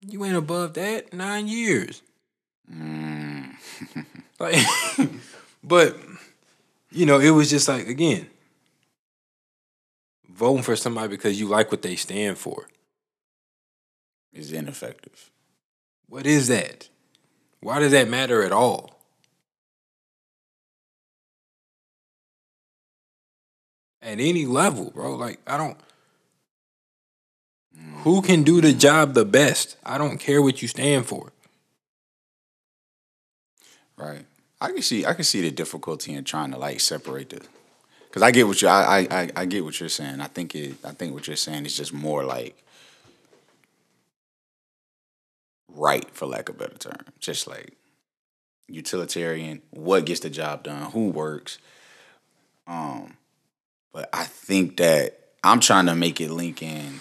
You 0.00 0.24
ain't 0.24 0.36
above 0.36 0.74
that 0.74 1.12
nine 1.12 1.48
years. 1.48 2.02
Mm. 2.72 3.54
like, 4.38 4.64
but 5.64 5.96
you 6.92 7.06
know, 7.06 7.18
it 7.18 7.30
was 7.30 7.50
just 7.50 7.66
like 7.66 7.88
again, 7.88 8.28
voting 10.30 10.62
for 10.62 10.76
somebody 10.76 11.08
because 11.08 11.40
you 11.40 11.48
like 11.48 11.70
what 11.72 11.82
they 11.82 11.96
stand 11.96 12.38
for 12.38 12.68
is 14.32 14.52
ineffective. 14.52 15.30
What 16.08 16.26
is 16.26 16.46
that? 16.48 16.88
Why 17.60 17.80
does 17.80 17.92
that 17.92 18.08
matter 18.08 18.42
at 18.42 18.52
all? 18.52 18.95
At 24.06 24.20
any 24.20 24.46
level, 24.46 24.92
bro. 24.92 25.16
Like 25.16 25.40
I 25.46 25.58
don't 25.58 25.76
who 28.06 28.22
can 28.22 28.44
do 28.44 28.60
the 28.60 28.72
job 28.72 29.14
the 29.14 29.24
best? 29.24 29.76
I 29.84 29.98
don't 29.98 30.18
care 30.18 30.40
what 30.40 30.62
you 30.62 30.68
stand 30.68 31.06
for. 31.06 31.32
Right. 33.96 34.24
I 34.60 34.68
can 34.68 34.82
see 34.82 35.04
I 35.04 35.12
can 35.12 35.24
see 35.24 35.40
the 35.40 35.50
difficulty 35.50 36.14
in 36.14 36.22
trying 36.22 36.52
to 36.52 36.56
like 36.58 36.78
separate 36.78 37.30
the 37.30 37.40
because 38.08 38.22
I 38.22 38.30
get 38.30 38.46
what 38.46 38.62
you 38.62 38.68
I, 38.68 39.08
I 39.10 39.30
I 39.34 39.44
get 39.44 39.64
what 39.64 39.80
you're 39.80 39.88
saying. 39.88 40.20
I 40.20 40.28
think 40.28 40.54
it 40.54 40.76
I 40.84 40.92
think 40.92 41.14
what 41.14 41.26
you're 41.26 41.36
saying 41.36 41.66
is 41.66 41.76
just 41.76 41.92
more 41.92 42.22
like 42.22 42.56
right 45.68 46.08
for 46.12 46.26
lack 46.26 46.48
of 46.48 46.54
a 46.54 46.58
better 46.58 46.78
term. 46.78 47.06
Just 47.18 47.48
like 47.48 47.74
utilitarian, 48.68 49.62
what 49.70 50.06
gets 50.06 50.20
the 50.20 50.30
job 50.30 50.62
done, 50.62 50.92
who 50.92 51.08
works. 51.08 51.58
Um 52.68 53.16
but 53.96 54.10
I 54.12 54.24
think 54.24 54.76
that 54.76 55.18
I'm 55.42 55.58
trying 55.58 55.86
to 55.86 55.94
make 55.94 56.20
it 56.20 56.30
link 56.30 56.62
in 56.62 57.00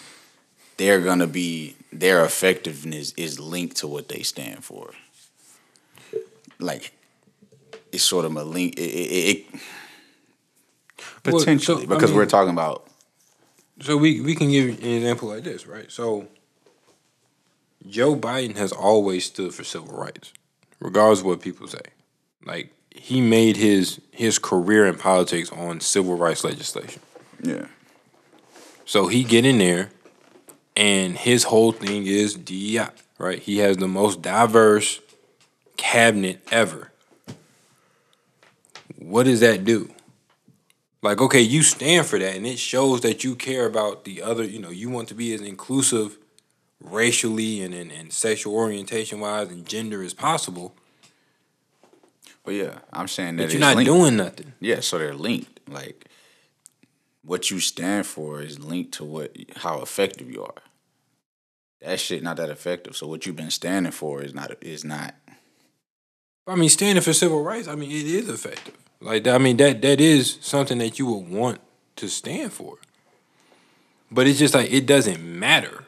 they're 0.78 1.02
gonna 1.02 1.28
be 1.28 1.75
their 1.92 2.24
effectiveness 2.24 3.12
is 3.18 3.38
linked 3.38 3.75
to 3.78 3.88
what 3.88 4.08
they 4.08 4.24
stand 4.24 4.64
for. 4.64 4.92
Like 6.58 6.94
it's 7.92 8.04
sort 8.04 8.24
of 8.24 8.38
a 8.38 8.46
link. 8.46 8.78
It, 8.78 8.82
it, 8.82 9.38
it 9.54 9.62
potentially 11.24 11.80
well, 11.80 11.84
so, 11.84 11.96
because 11.96 12.12
I 12.12 12.14
mean, 12.14 12.16
we're 12.16 12.25
talking 12.28 12.54
about. 12.54 12.88
So 13.82 13.98
we 13.98 14.22
we 14.22 14.34
can 14.34 14.50
give 14.50 14.82
an 14.82 14.90
example 14.90 15.28
like 15.28 15.44
this, 15.44 15.68
right? 15.68 15.92
So 15.92 16.30
Joe 17.90 18.16
Biden 18.16 18.56
has 18.56 18.72
always 18.72 19.25
stood 19.25 19.54
for 19.54 19.66
civil 19.66 19.98
rights, 19.98 20.32
regardless 20.80 21.20
of 21.20 21.25
what 21.25 21.42
people 21.42 21.68
say. 21.68 21.82
Like 22.46 22.72
he 22.96 23.22
made 23.22 23.58
his 23.58 24.00
his 24.12 24.40
career 24.40 24.86
in 24.86 24.98
politics 24.98 25.52
on 25.52 25.80
civil 25.80 26.18
rights 26.18 26.44
legislation. 26.44 27.02
Yeah. 27.42 27.68
So 28.86 29.08
he 29.08 29.24
get 29.24 29.46
in 29.46 29.58
there 29.58 29.90
and 30.75 31.18
his 31.18 31.46
whole 31.46 31.72
thing 31.72 32.06
is 32.06 32.36
DEI, 32.36 32.90
right? 33.18 33.40
He 33.40 33.60
has 33.60 33.78
the 33.78 33.88
most 33.88 34.22
diverse 34.22 35.00
cabinet 35.78 36.42
ever. 36.52 36.92
What 38.98 39.24
does 39.24 39.40
that 39.40 39.64
do? 39.64 39.90
Like, 41.02 41.22
okay, 41.22 41.42
you 41.42 41.62
stand 41.62 42.08
for 42.08 42.18
that, 42.18 42.36
and 42.36 42.48
it 42.48 42.58
shows 42.58 43.02
that 43.02 43.24
you 43.24 43.36
care 43.36 43.68
about 43.68 44.06
the 44.06 44.24
other, 44.24 44.44
you 44.44 44.60
know, 44.60 44.72
you 44.72 44.90
want 44.90 45.08
to 45.10 45.14
be 45.14 45.34
as 45.34 45.42
inclusive 45.42 46.18
racially 46.82 47.62
and, 47.62 47.74
and, 47.74 47.92
and 47.92 48.12
sexual 48.12 48.56
orientation 48.56 49.20
wise 49.20 49.50
and 49.50 49.68
gender 49.68 50.02
as 50.02 50.14
possible. 50.14 50.75
Well, 52.46 52.56
yeah, 52.56 52.80
I'm 52.94 53.08
saying 53.08 53.38
that 53.38 53.44
but 53.44 53.52
you're 53.52 53.60
not 53.60 53.75
linked. 53.75 53.92
doing 53.92 54.18
nothing. 54.18 54.54
Yeah, 54.60 54.80
so 54.82 55.00
they're 55.00 55.16
linked. 55.16 55.60
Like, 55.68 56.06
what 57.24 57.50
you 57.50 57.60
stand 57.60 58.06
for 58.06 58.42
is 58.42 58.60
linked 58.60 58.94
to 58.94 59.04
what 59.04 59.36
how 59.58 59.82
effective 59.82 60.30
you 60.30 60.44
are. 60.44 60.62
That 61.82 62.00
shit 62.00 62.24
not 62.24 62.38
that 62.38 62.50
effective. 62.50 62.96
So 62.96 63.08
what 63.08 63.25
you've 63.25 63.36
been 63.36 63.52
standing 63.52 63.92
for 63.92 64.22
is 64.22 64.34
not 64.34 64.52
is 64.62 64.84
not. 64.84 65.16
I 66.48 66.56
mean, 66.56 66.70
standing 66.70 67.02
for 67.02 67.14
civil 67.14 67.44
rights. 67.44 67.68
I 67.68 67.74
mean, 67.74 67.90
it 67.90 68.06
is 68.06 68.30
effective. 68.30 68.78
Like 69.02 69.28
I 69.28 69.40
mean, 69.40 69.58
that 69.58 69.82
that 69.82 70.00
is 70.00 70.38
something 70.42 70.78
that 70.78 71.00
you 71.00 71.08
would 71.08 71.30
want 71.30 71.60
to 71.98 72.08
stand 72.08 72.54
for. 72.54 72.78
But 74.12 74.28
it's 74.28 74.40
just 74.40 74.54
like 74.54 74.72
it 74.72 74.86
doesn't 74.86 75.22
matter. 75.22 75.84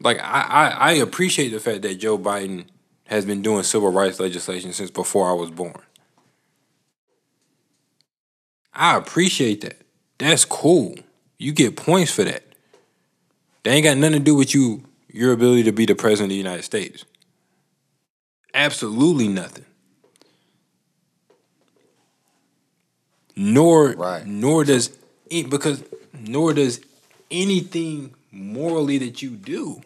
Like 0.00 0.18
I, 0.18 0.42
I, 0.42 0.68
I 0.68 0.92
appreciate 0.92 1.50
the 1.50 1.60
fact 1.60 1.82
that 1.82 1.96
Joe 1.96 2.18
Biden 2.18 2.66
has 3.10 3.26
been 3.26 3.42
doing 3.42 3.64
civil 3.64 3.90
rights 3.90 4.20
legislation 4.20 4.72
since 4.72 4.90
before 4.90 5.28
I 5.28 5.32
was 5.32 5.50
born. 5.50 5.82
I 8.72 8.96
appreciate 8.96 9.62
that. 9.62 9.76
That's 10.18 10.44
cool. 10.44 10.94
You 11.36 11.52
get 11.52 11.76
points 11.76 12.12
for 12.12 12.22
that. 12.22 12.44
They 13.64 13.72
ain't 13.72 13.84
got 13.84 13.96
nothing 13.96 14.20
to 14.20 14.24
do 14.24 14.36
with 14.36 14.54
you, 14.54 14.84
your 15.12 15.32
ability 15.32 15.64
to 15.64 15.72
be 15.72 15.86
the 15.86 15.96
president 15.96 16.26
of 16.26 16.30
the 16.30 16.36
United 16.36 16.62
States. 16.62 17.04
Absolutely 18.54 19.26
nothing. 19.26 19.66
Nor 23.34 23.92
right. 23.92 24.24
nor 24.24 24.64
does 24.64 24.96
because 25.28 25.82
nor 26.12 26.52
does 26.52 26.80
anything 27.30 28.14
morally 28.30 28.98
that 28.98 29.20
you 29.20 29.30
do. 29.30 29.80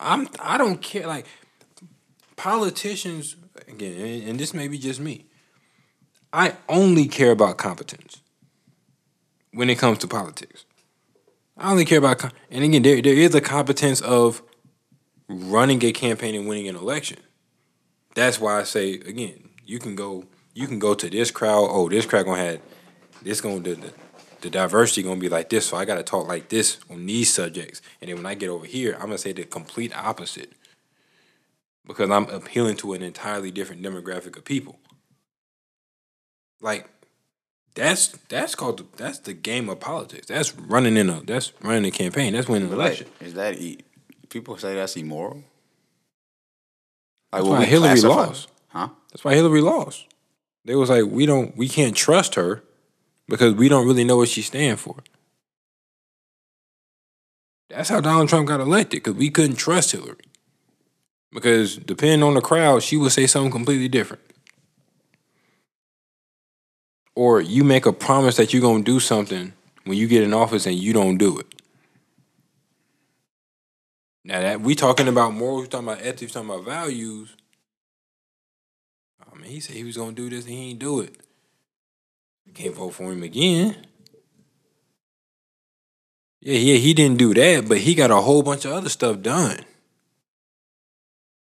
I'm 0.00 0.28
I 0.40 0.58
don't 0.58 0.80
care 0.80 1.06
like 1.06 1.26
politicians 2.38 3.36
again, 3.66 4.22
and 4.26 4.40
this 4.40 4.54
may 4.54 4.68
be 4.68 4.78
just 4.78 5.00
me. 5.00 5.26
I 6.32 6.54
only 6.68 7.06
care 7.06 7.32
about 7.32 7.58
competence 7.58 8.22
when 9.52 9.68
it 9.68 9.78
comes 9.78 9.98
to 9.98 10.06
politics. 10.06 10.64
I 11.56 11.70
only 11.72 11.84
care 11.84 11.98
about, 11.98 12.32
and 12.50 12.64
again, 12.64 12.82
there 12.82 13.02
there 13.02 13.14
is 13.14 13.34
a 13.34 13.40
competence 13.40 14.00
of 14.00 14.42
running 15.28 15.84
a 15.84 15.92
campaign 15.92 16.34
and 16.34 16.48
winning 16.48 16.68
an 16.68 16.76
election. 16.76 17.18
That's 18.14 18.40
why 18.40 18.60
I 18.60 18.62
say 18.62 18.94
again, 18.94 19.50
you 19.66 19.78
can 19.78 19.96
go, 19.96 20.24
you 20.54 20.66
can 20.66 20.78
go 20.78 20.94
to 20.94 21.10
this 21.10 21.30
crowd. 21.30 21.68
Oh, 21.70 21.88
this 21.88 22.06
crowd 22.06 22.24
gonna 22.24 22.42
have 22.42 22.60
this 23.22 23.40
gonna 23.40 23.60
the, 23.60 23.74
the, 23.74 23.92
the 24.42 24.50
diversity 24.50 25.02
gonna 25.02 25.20
be 25.20 25.28
like 25.28 25.50
this. 25.50 25.66
So 25.66 25.76
I 25.76 25.84
gotta 25.84 26.04
talk 26.04 26.28
like 26.28 26.48
this 26.48 26.78
on 26.88 27.04
these 27.04 27.32
subjects, 27.34 27.82
and 28.00 28.08
then 28.08 28.16
when 28.16 28.26
I 28.26 28.34
get 28.34 28.48
over 28.48 28.64
here, 28.64 28.94
I'm 28.94 29.06
gonna 29.06 29.18
say 29.18 29.32
the 29.32 29.44
complete 29.44 29.96
opposite 29.96 30.52
because 31.86 32.10
I'm 32.10 32.28
appealing 32.30 32.76
to 32.78 32.92
an 32.92 33.02
entirely 33.02 33.50
different 33.50 33.82
demographic 33.82 34.36
of 34.36 34.44
people. 34.44 34.78
Like 36.60 36.88
that's 37.74 38.08
that's 38.28 38.54
called 38.54 38.78
the, 38.78 38.86
that's 38.96 39.20
the 39.20 39.32
game 39.32 39.68
of 39.68 39.80
politics. 39.80 40.26
That's 40.26 40.54
running 40.56 40.96
in 40.96 41.08
a 41.08 41.20
that's 41.22 41.52
running 41.62 41.84
a 41.84 41.90
campaign. 41.90 42.32
That's 42.32 42.48
winning 42.48 42.68
an 42.68 42.74
election. 42.74 43.06
Is 43.20 43.34
that 43.34 43.56
people 44.28 44.56
say 44.58 44.74
that's 44.74 44.96
immoral? 44.96 45.44
Like, 47.32 47.42
that's 47.42 47.46
why 47.46 47.64
Hillary 47.64 48.00
classify? 48.00 48.08
lost. 48.08 48.48
Huh? 48.68 48.88
That's 49.10 49.24
why 49.24 49.34
Hillary 49.34 49.60
lost. 49.60 50.06
They 50.64 50.74
was 50.74 50.90
like, 50.90 51.04
we 51.04 51.26
don't, 51.26 51.56
we 51.56 51.68
can't 51.68 51.96
trust 51.96 52.34
her 52.34 52.62
because 53.28 53.54
we 53.54 53.68
don't 53.68 53.86
really 53.86 54.04
know 54.04 54.16
what 54.18 54.28
she 54.28 54.42
stand 54.42 54.80
for. 54.80 54.96
That's 57.70 57.88
how 57.88 58.00
Donald 58.00 58.28
Trump 58.28 58.48
got 58.48 58.60
elected 58.60 59.02
because 59.02 59.18
we 59.18 59.30
couldn't 59.30 59.56
trust 59.56 59.92
Hillary. 59.92 60.16
Because 61.32 61.76
depending 61.76 62.22
on 62.22 62.34
the 62.34 62.40
crowd, 62.40 62.82
she 62.82 62.96
would 62.96 63.12
say 63.12 63.26
something 63.26 63.52
completely 63.52 63.88
different. 63.88 64.22
or 67.18 67.40
you 67.40 67.64
make 67.64 67.84
a 67.84 67.92
promise 67.92 68.36
that 68.36 68.52
you're 68.52 68.62
gonna 68.62 68.84
do 68.84 69.00
something 69.00 69.52
when 69.82 69.98
you 69.98 70.06
get 70.06 70.22
in 70.22 70.32
office 70.32 70.66
and 70.66 70.76
you 70.76 70.92
don't 70.92 71.18
do 71.18 71.36
it. 71.36 71.46
Now 74.24 74.40
that 74.40 74.60
we 74.60 74.76
talking 74.76 75.08
about 75.08 75.34
morals, 75.34 75.62
we 75.62 75.68
talking 75.68 75.88
about 75.88 76.00
ethics, 76.00 76.30
talking 76.30 76.48
about 76.48 76.64
values. 76.64 77.34
I 79.20 79.36
mean, 79.36 79.50
he 79.50 79.58
said 79.58 79.74
he 79.74 79.82
was 79.82 79.96
gonna 79.96 80.12
do 80.12 80.30
this 80.30 80.44
and 80.44 80.54
he 80.54 80.70
ain't 80.70 80.78
do 80.78 81.00
it. 81.00 81.16
Can't 82.54 82.76
vote 82.76 82.90
for 82.94 83.10
him 83.10 83.24
again. 83.24 83.74
Yeah, 86.40 86.58
yeah, 86.58 86.76
he 86.76 86.94
didn't 86.94 87.18
do 87.18 87.34
that, 87.34 87.68
but 87.68 87.78
he 87.78 87.96
got 87.96 88.12
a 88.12 88.20
whole 88.20 88.44
bunch 88.44 88.64
of 88.64 88.70
other 88.74 88.88
stuff 88.88 89.22
done. 89.22 89.64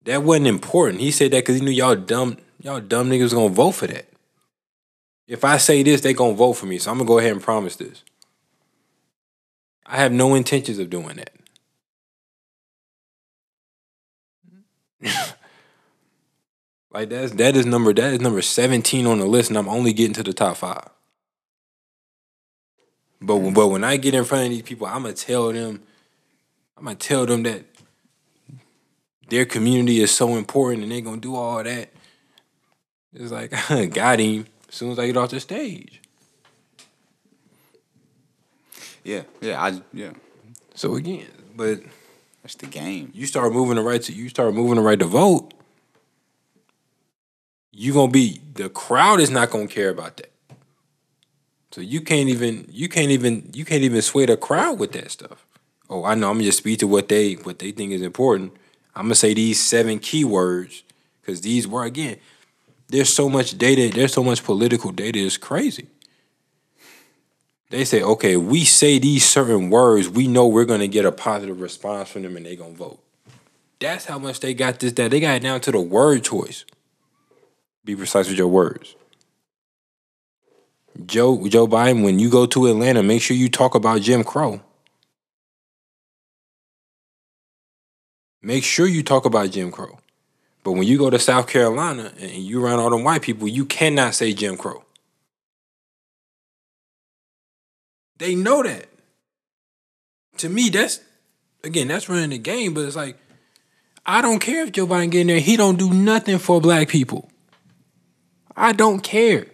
That 0.06 0.22
wasn't 0.22 0.46
important. 0.46 1.00
He 1.00 1.10
said 1.10 1.32
that 1.32 1.42
because 1.42 1.56
he 1.56 1.64
knew 1.64 1.72
y'all 1.72 1.96
dumb, 1.96 2.38
y'all 2.62 2.80
dumb 2.80 3.10
niggas 3.10 3.34
gonna 3.34 3.48
vote 3.48 3.72
for 3.72 3.88
that. 3.88 4.06
If 5.26 5.44
I 5.44 5.56
say 5.56 5.82
this, 5.82 6.00
they 6.00 6.14
gonna 6.14 6.34
vote 6.34 6.52
for 6.54 6.66
me. 6.66 6.78
So 6.78 6.92
I'm 6.92 6.98
gonna 6.98 7.08
go 7.08 7.18
ahead 7.18 7.32
and 7.32 7.42
promise 7.42 7.74
this. 7.74 8.04
I 9.84 9.96
have 9.96 10.12
no 10.12 10.34
intentions 10.34 10.78
of 10.78 10.90
doing 10.90 11.16
that. 11.16 11.30
like 16.92 17.08
that's 17.08 17.32
that 17.32 17.56
is 17.56 17.66
number 17.66 17.92
that 17.92 18.12
is 18.14 18.20
number 18.20 18.42
17 18.42 19.06
on 19.06 19.18
the 19.18 19.26
list, 19.26 19.50
and 19.50 19.58
I'm 19.58 19.68
only 19.68 19.92
getting 19.92 20.14
to 20.14 20.22
the 20.22 20.32
top 20.32 20.56
five. 20.58 20.88
But 23.20 23.38
but 23.50 23.68
when 23.68 23.82
I 23.82 23.96
get 23.96 24.14
in 24.14 24.24
front 24.24 24.44
of 24.44 24.50
these 24.50 24.62
people, 24.62 24.86
I'm 24.86 25.02
gonna 25.02 25.14
tell 25.14 25.52
them, 25.52 25.82
I'm 26.76 26.84
gonna 26.84 26.94
tell 26.94 27.26
them 27.26 27.42
that 27.42 27.64
their 29.28 29.44
community 29.44 30.00
is 30.00 30.14
so 30.14 30.36
important, 30.36 30.82
and 30.82 30.92
they're 30.92 31.00
gonna 31.00 31.20
do 31.20 31.34
all 31.34 31.62
that. 31.62 31.90
It's 33.14 33.32
like 33.32 33.50
got 33.94 34.18
him 34.18 34.46
as 34.68 34.74
soon 34.74 34.92
as 34.92 34.98
I 34.98 35.06
get 35.06 35.16
off 35.16 35.30
the 35.30 35.40
stage. 35.40 36.00
Yeah, 39.04 39.22
yeah, 39.40 39.62
I 39.62 39.80
yeah. 39.92 40.10
So 40.74 40.96
again, 40.96 41.26
but 41.54 41.80
That's 42.42 42.56
the 42.56 42.66
game. 42.66 43.10
you 43.14 43.26
start 43.26 43.52
moving 43.52 43.76
the 43.76 43.82
right 43.82 44.02
to 44.02 44.12
you 44.12 44.28
start 44.28 44.52
moving 44.54 44.76
the 44.76 44.82
right 44.82 44.98
to 44.98 45.06
vote, 45.06 45.52
you 47.72 47.92
gonna 47.92 48.10
be 48.12 48.40
the 48.54 48.68
crowd 48.68 49.20
is 49.20 49.30
not 49.30 49.50
gonna 49.50 49.68
care 49.68 49.90
about 49.90 50.16
that. 50.18 50.30
So 51.70 51.80
you 51.80 52.00
can't 52.00 52.28
even 52.28 52.66
you 52.70 52.88
can't 52.88 53.10
even 53.10 53.50
you 53.54 53.64
can't 53.64 53.82
even 53.82 54.02
sway 54.02 54.26
the 54.26 54.36
crowd 54.36 54.78
with 54.78 54.92
that 54.92 55.10
stuff. 55.10 55.46
Oh, 55.88 56.04
I 56.04 56.14
know. 56.14 56.28
I'm 56.30 56.36
gonna 56.36 56.44
just 56.44 56.58
speak 56.58 56.80
to 56.80 56.86
what 56.86 57.08
they 57.08 57.34
what 57.34 57.58
they 57.60 57.70
think 57.70 57.92
is 57.92 58.02
important. 58.02 58.52
I'm 58.96 59.02
gonna 59.02 59.14
say 59.14 59.34
these 59.34 59.60
seven 59.60 60.00
keywords 60.00 60.82
because 61.20 61.42
these 61.42 61.68
were 61.68 61.84
again. 61.84 62.16
There's 62.88 63.12
so 63.12 63.28
much 63.28 63.58
data. 63.58 63.94
There's 63.94 64.14
so 64.14 64.24
much 64.24 64.42
political 64.42 64.90
data. 64.90 65.18
It's 65.18 65.36
crazy. 65.36 65.88
They 67.68 67.84
say, 67.84 68.02
okay, 68.02 68.36
we 68.36 68.64
say 68.64 68.98
these 68.98 69.24
certain 69.24 69.70
words, 69.70 70.08
we 70.08 70.28
know 70.28 70.46
we're 70.46 70.64
gonna 70.64 70.86
get 70.86 71.04
a 71.04 71.12
positive 71.12 71.60
response 71.60 72.08
from 72.08 72.22
them, 72.22 72.38
and 72.38 72.46
they 72.46 72.56
gonna 72.56 72.72
vote. 72.72 72.98
That's 73.80 74.06
how 74.06 74.18
much 74.18 74.40
they 74.40 74.54
got 74.54 74.80
this. 74.80 74.94
That 74.94 75.10
they 75.10 75.20
got 75.20 75.36
it 75.36 75.42
down 75.42 75.60
to 75.62 75.72
the 75.72 75.80
word 75.80 76.24
choice. 76.24 76.64
Be 77.84 77.94
precise 77.94 78.28
with 78.28 78.38
your 78.38 78.48
words. 78.48 78.96
Joe 81.04 81.46
Joe 81.48 81.66
Biden, 81.66 82.02
when 82.02 82.18
you 82.18 82.30
go 82.30 82.46
to 82.46 82.66
Atlanta, 82.68 83.02
make 83.02 83.20
sure 83.20 83.36
you 83.36 83.50
talk 83.50 83.74
about 83.74 84.00
Jim 84.00 84.24
Crow. 84.24 84.62
Make 88.42 88.64
sure 88.64 88.86
you 88.86 89.02
talk 89.02 89.24
about 89.24 89.50
Jim 89.50 89.72
Crow. 89.72 89.98
But 90.62 90.72
when 90.72 90.84
you 90.84 90.98
go 90.98 91.10
to 91.10 91.18
South 91.18 91.46
Carolina 91.46 92.12
and 92.18 92.30
you 92.30 92.64
around 92.64 92.80
all 92.80 92.90
them 92.90 93.04
white 93.04 93.22
people, 93.22 93.46
you 93.48 93.64
cannot 93.64 94.14
say 94.14 94.32
Jim 94.32 94.56
Crow. 94.56 94.84
They 98.18 98.34
know 98.34 98.62
that. 98.62 98.86
To 100.38 100.48
me, 100.48 100.68
that's 100.68 101.00
again, 101.64 101.88
that's 101.88 102.08
running 102.08 102.30
the 102.30 102.38
game, 102.38 102.74
but 102.74 102.84
it's 102.84 102.96
like, 102.96 103.16
I 104.04 104.22
don't 104.22 104.38
care 104.38 104.64
if 104.64 104.72
Joe 104.72 104.86
Biden 104.86 105.10
get 105.10 105.22
in 105.22 105.26
there, 105.26 105.40
he 105.40 105.56
don't 105.56 105.78
do 105.78 105.92
nothing 105.92 106.38
for 106.38 106.60
black 106.60 106.88
people. 106.88 107.28
I 108.56 108.72
don't 108.72 109.00
care. 109.00 109.46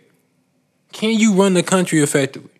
Can 0.93 1.19
you 1.19 1.35
run 1.35 1.55
the 1.55 1.63
country 1.63 2.01
effectively? 2.01 2.51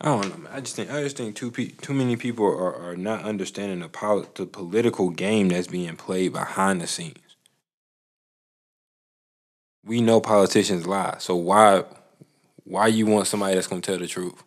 I 0.00 0.06
don't 0.06 0.44
know. 0.44 0.50
I 0.50 0.60
just 0.60 0.76
think 0.76 0.90
I 0.90 1.02
just 1.02 1.16
think 1.16 1.36
too 1.36 1.50
pe- 1.50 1.68
too 1.68 1.92
many 1.92 2.16
people 2.16 2.46
are, 2.46 2.74
are 2.74 2.96
not 2.96 3.22
understanding 3.24 3.80
the 3.80 3.88
pol- 3.88 4.26
the 4.34 4.46
political 4.46 5.10
game 5.10 5.48
that's 5.50 5.66
being 5.68 5.96
played 5.96 6.32
behind 6.32 6.80
the 6.80 6.86
scenes. 6.86 7.18
We 9.84 10.00
know 10.00 10.20
politicians 10.20 10.86
lie, 10.86 11.16
so 11.18 11.36
why 11.36 11.84
why 12.64 12.86
you 12.86 13.06
want 13.06 13.26
somebody 13.26 13.54
that's 13.54 13.66
gonna 13.66 13.82
tell 13.82 13.98
the 13.98 14.06
truth? 14.06 14.42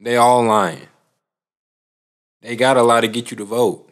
They 0.00 0.16
all 0.16 0.44
lying. 0.44 0.88
They 2.42 2.56
got 2.56 2.76
a 2.76 2.82
lie 2.82 3.00
to 3.02 3.08
get 3.08 3.30
you 3.30 3.36
to 3.36 3.44
vote. 3.44 3.88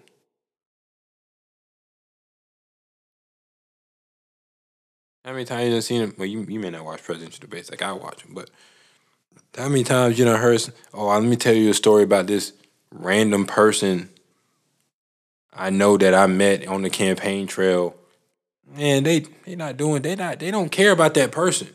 How 5.24 5.32
many 5.32 5.44
times 5.44 5.72
you 5.72 5.80
seen 5.82 6.02
him? 6.02 6.14
Well, 6.18 6.26
you, 6.26 6.44
you 6.48 6.58
may 6.58 6.70
not 6.70 6.84
watch 6.84 7.02
presidential 7.04 7.40
debates 7.40 7.70
like 7.70 7.82
I 7.82 7.92
watch 7.92 8.22
them, 8.24 8.34
but 8.34 8.50
how 9.56 9.68
many 9.68 9.84
times 9.84 10.18
you 10.18 10.24
done 10.24 10.40
heard? 10.40 10.62
Oh, 10.94 11.08
let 11.08 11.22
me 11.22 11.36
tell 11.36 11.54
you 11.54 11.70
a 11.70 11.74
story 11.74 12.02
about 12.02 12.26
this 12.26 12.52
random 12.92 13.46
person 13.46 14.10
I 15.52 15.70
know 15.70 15.96
that 15.96 16.14
I 16.14 16.26
met 16.26 16.66
on 16.66 16.82
the 16.82 16.90
campaign 16.90 17.46
trail. 17.46 17.94
Man, 18.66 19.02
they 19.02 19.20
they 19.44 19.56
not 19.56 19.76
doing. 19.76 20.02
They 20.02 20.14
not. 20.14 20.38
They 20.38 20.50
don't 20.50 20.70
care 20.70 20.92
about 20.92 21.14
that 21.14 21.32
person. 21.32 21.68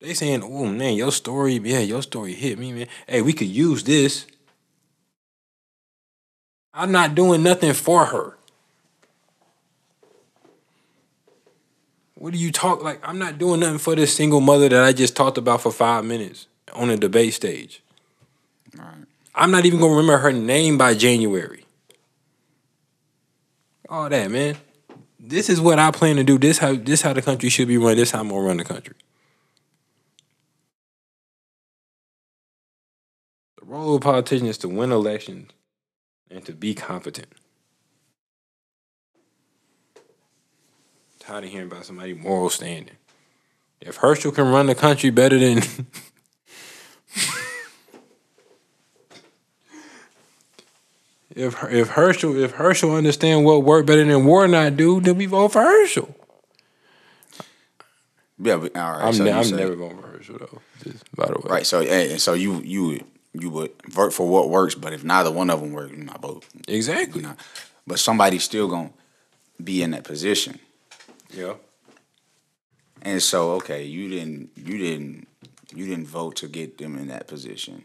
They 0.00 0.14
saying, 0.14 0.42
"Oh 0.42 0.66
man, 0.66 0.94
your 0.94 1.10
story, 1.10 1.54
yeah, 1.54 1.80
your 1.80 2.02
story 2.02 2.32
hit 2.34 2.58
me, 2.58 2.72
man. 2.72 2.86
Hey, 3.06 3.22
we 3.22 3.32
could 3.32 3.48
use 3.48 3.84
this." 3.84 4.26
I'm 6.72 6.92
not 6.92 7.14
doing 7.14 7.42
nothing 7.42 7.72
for 7.72 8.06
her. 8.06 8.35
What 12.26 12.32
do 12.32 12.40
you 12.40 12.50
talk 12.50 12.82
like? 12.82 12.98
I'm 13.08 13.20
not 13.20 13.38
doing 13.38 13.60
nothing 13.60 13.78
for 13.78 13.94
this 13.94 14.12
single 14.12 14.40
mother 14.40 14.68
that 14.68 14.82
I 14.82 14.92
just 14.92 15.14
talked 15.14 15.38
about 15.38 15.60
for 15.60 15.70
five 15.70 16.04
minutes 16.04 16.48
on 16.72 16.90
a 16.90 16.96
debate 16.96 17.34
stage. 17.34 17.84
Right. 18.76 19.04
I'm 19.32 19.52
not 19.52 19.64
even 19.64 19.78
gonna 19.78 19.92
remember 19.92 20.18
her 20.18 20.32
name 20.32 20.76
by 20.76 20.94
January. 20.94 21.64
All 23.88 24.08
that, 24.08 24.28
man. 24.28 24.56
This 25.20 25.48
is 25.48 25.60
what 25.60 25.78
I 25.78 25.92
plan 25.92 26.16
to 26.16 26.24
do. 26.24 26.36
This 26.36 26.58
how 26.58 26.74
this 26.74 27.00
how 27.02 27.12
the 27.12 27.22
country 27.22 27.48
should 27.48 27.68
be 27.68 27.78
run. 27.78 27.96
This 27.96 28.10
how 28.10 28.18
I'm 28.18 28.28
gonna 28.30 28.40
run 28.40 28.56
the 28.56 28.64
country. 28.64 28.96
The 33.60 33.66
role 33.66 33.94
of 33.94 34.02
a 34.02 34.04
politician 34.04 34.48
is 34.48 34.58
to 34.58 34.68
win 34.68 34.90
elections 34.90 35.52
and 36.28 36.44
to 36.44 36.52
be 36.52 36.74
competent. 36.74 37.28
Tired 41.26 41.44
of 41.44 41.50
hearing 41.50 41.66
about 41.66 41.84
somebody 41.84 42.14
moral 42.14 42.50
standing. 42.50 42.94
If 43.80 43.96
Herschel 43.96 44.30
can 44.30 44.48
run 44.48 44.66
the 44.66 44.76
country 44.76 45.10
better 45.10 45.36
than 45.38 45.58
if 51.30 51.62
if 51.64 51.88
Herschel 51.88 52.36
if 52.42 52.52
Herschel 52.52 52.94
understand 52.94 53.44
what 53.44 53.64
work 53.64 53.86
better 53.86 54.04
than 54.04 54.24
Warnock 54.24 54.76
do, 54.76 55.00
then 55.00 55.16
we 55.16 55.26
vote 55.26 55.48
for 55.48 55.62
Herschel. 55.62 56.14
Yeah, 58.38 58.56
but 58.58 58.76
all 58.76 58.92
right. 58.92 59.04
I'm, 59.06 59.12
so 59.14 59.24
ne- 59.24 59.32
I'm 59.32 59.44
say- 59.44 59.56
never 59.56 59.74
voting 59.74 59.98
for 59.98 60.06
Herschel 60.08 60.38
though. 60.38 60.60
Just 60.84 61.16
by 61.16 61.26
the 61.26 61.32
way, 61.32 61.40
Right. 61.46 61.66
So 61.66 61.80
and 61.82 62.20
so 62.20 62.34
you 62.34 62.60
you 62.60 63.04
you 63.32 63.50
would 63.50 63.72
vote 63.88 64.12
for 64.12 64.28
what 64.28 64.48
works, 64.48 64.74
but 64.74 64.92
if 64.92 65.02
neither 65.04 65.30
one 65.32 65.50
of 65.50 65.60
them 65.60 65.72
work, 65.72 65.90
you're 65.90 65.98
not 65.98 66.22
vote. 66.22 66.44
Exactly. 66.68 67.20
You're 67.20 67.30
not. 67.30 67.40
But 67.86 67.98
somebody's 67.98 68.44
still 68.44 68.68
gonna 68.68 68.90
be 69.62 69.82
in 69.82 69.90
that 69.90 70.04
position. 70.04 70.60
Yeah. 71.36 71.54
And 73.02 73.22
so, 73.22 73.52
okay, 73.52 73.84
you 73.84 74.08
didn't, 74.08 74.50
you 74.56 74.78
didn't, 74.78 75.28
you 75.74 75.86
didn't 75.86 76.06
vote 76.06 76.36
to 76.36 76.48
get 76.48 76.78
them 76.78 76.96
in 76.96 77.08
that 77.08 77.28
position. 77.28 77.84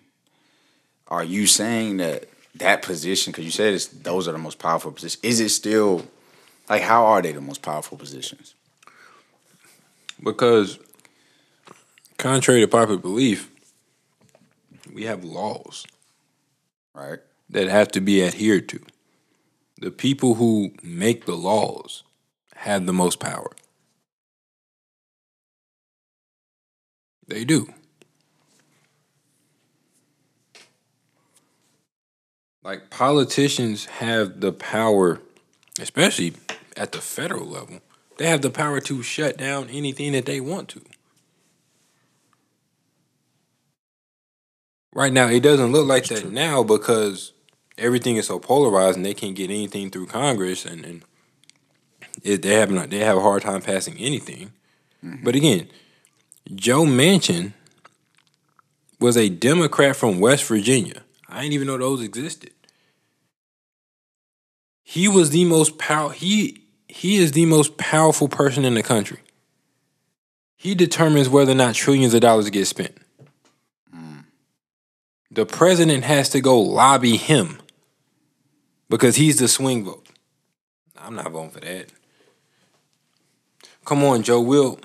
Are 1.07 1.23
you 1.23 1.45
saying 1.45 1.97
that 1.97 2.29
that 2.55 2.81
position? 2.81 3.31
Because 3.31 3.45
you 3.45 3.51
said 3.51 3.73
it's, 3.73 3.87
those 3.87 4.27
are 4.27 4.31
the 4.31 4.37
most 4.37 4.59
powerful 4.59 4.91
positions. 4.91 5.23
Is 5.23 5.39
it 5.41 5.49
still 5.49 6.05
like 6.69 6.81
how 6.81 7.05
are 7.05 7.21
they 7.21 7.33
the 7.33 7.41
most 7.41 7.61
powerful 7.61 7.97
positions? 7.97 8.55
Because 10.23 10.79
contrary 12.17 12.61
to 12.61 12.67
popular 12.67 12.99
belief, 12.99 13.51
we 14.93 15.03
have 15.03 15.23
laws 15.23 15.85
Right. 16.93 17.19
that 17.49 17.67
have 17.67 17.89
to 17.89 18.01
be 18.01 18.23
adhered 18.23 18.69
to. 18.69 18.79
The 19.79 19.91
people 19.91 20.35
who 20.35 20.71
make 20.83 21.25
the 21.25 21.35
laws 21.35 22.03
have 22.61 22.85
the 22.85 22.93
most 22.93 23.19
power. 23.19 23.49
They 27.27 27.43
do. 27.43 27.73
Like 32.63 32.91
politicians 32.91 33.85
have 33.85 34.41
the 34.41 34.51
power, 34.51 35.21
especially 35.79 36.35
at 36.77 36.91
the 36.91 37.01
federal 37.01 37.47
level. 37.47 37.79
They 38.17 38.27
have 38.27 38.43
the 38.43 38.51
power 38.51 38.79
to 38.81 39.01
shut 39.01 39.37
down 39.37 39.69
anything 39.69 40.11
that 40.11 40.27
they 40.27 40.39
want 40.39 40.69
to. 40.69 40.81
Right 44.93 45.11
now, 45.11 45.27
it 45.29 45.39
doesn't 45.39 45.71
look 45.71 45.87
like 45.87 46.05
that 46.07 46.31
now 46.31 46.61
because 46.61 47.33
everything 47.75 48.17
is 48.17 48.27
so 48.27 48.37
polarized 48.37 48.97
and 48.97 49.05
they 49.05 49.15
can't 49.15 49.35
get 49.35 49.49
anything 49.49 49.89
through 49.89 50.05
Congress 50.05 50.63
and, 50.63 50.85
and 50.85 51.01
it, 52.23 52.41
they 52.41 52.55
have 52.55 52.71
not, 52.71 52.89
they 52.89 52.99
have 52.99 53.17
a 53.17 53.21
hard 53.21 53.41
time 53.43 53.61
passing 53.61 53.97
anything. 53.97 54.51
Mm-hmm. 55.03 55.23
But 55.23 55.35
again, 55.35 55.69
Joe 56.53 56.83
Manchin 56.83 57.53
was 58.99 59.17
a 59.17 59.29
Democrat 59.29 59.95
from 59.95 60.19
West 60.19 60.43
Virginia. 60.45 61.03
I 61.27 61.41
didn't 61.41 61.53
even 61.53 61.67
know 61.67 61.77
those 61.77 62.01
existed. 62.01 62.51
He 64.83 65.07
was 65.07 65.29
the 65.29 65.45
most 65.45 65.77
power 65.77 66.11
he 66.11 66.63
he 66.87 67.15
is 67.15 67.31
the 67.31 67.45
most 67.45 67.77
powerful 67.77 68.27
person 68.27 68.65
in 68.65 68.73
the 68.73 68.83
country. 68.83 69.19
He 70.57 70.75
determines 70.75 71.29
whether 71.29 71.53
or 71.53 71.55
not 71.55 71.73
trillions 71.73 72.13
of 72.13 72.21
dollars 72.21 72.49
get 72.49 72.67
spent. 72.67 72.97
Mm. 73.95 74.25
The 75.31 75.45
president 75.45 76.03
has 76.03 76.29
to 76.31 76.41
go 76.41 76.59
lobby 76.59 77.15
him 77.15 77.61
because 78.89 79.15
he's 79.15 79.39
the 79.39 79.47
swing 79.47 79.85
vote. 79.85 80.05
I'm 80.97 81.15
not 81.15 81.31
voting 81.31 81.51
for 81.51 81.61
that. 81.61 81.87
Come 83.91 84.05
on, 84.05 84.23
Joe. 84.23 84.39
Will 84.39 84.79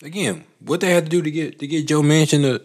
again, 0.00 0.44
what 0.60 0.80
they 0.80 0.90
had 0.90 1.06
to 1.06 1.10
do 1.10 1.22
to 1.22 1.28
get 1.28 1.58
to 1.58 1.66
get 1.66 1.88
Joe 1.88 2.02
Manchin 2.02 2.42
to 2.42 2.62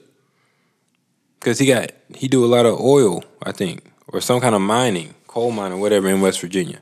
because 1.39 1.57
he 1.57 1.65
got 1.65 1.89
he 2.13 2.27
do 2.27 2.45
a 2.45 2.53
lot 2.53 2.67
of 2.67 2.79
oil, 2.79 3.23
I 3.41 3.53
think, 3.53 3.91
or 4.07 4.21
some 4.21 4.39
kind 4.39 4.53
of 4.53 4.61
mining, 4.61 5.15
coal 5.25 5.49
mining, 5.49 5.79
whatever 5.79 6.09
in 6.09 6.21
West 6.21 6.41
Virginia. 6.41 6.81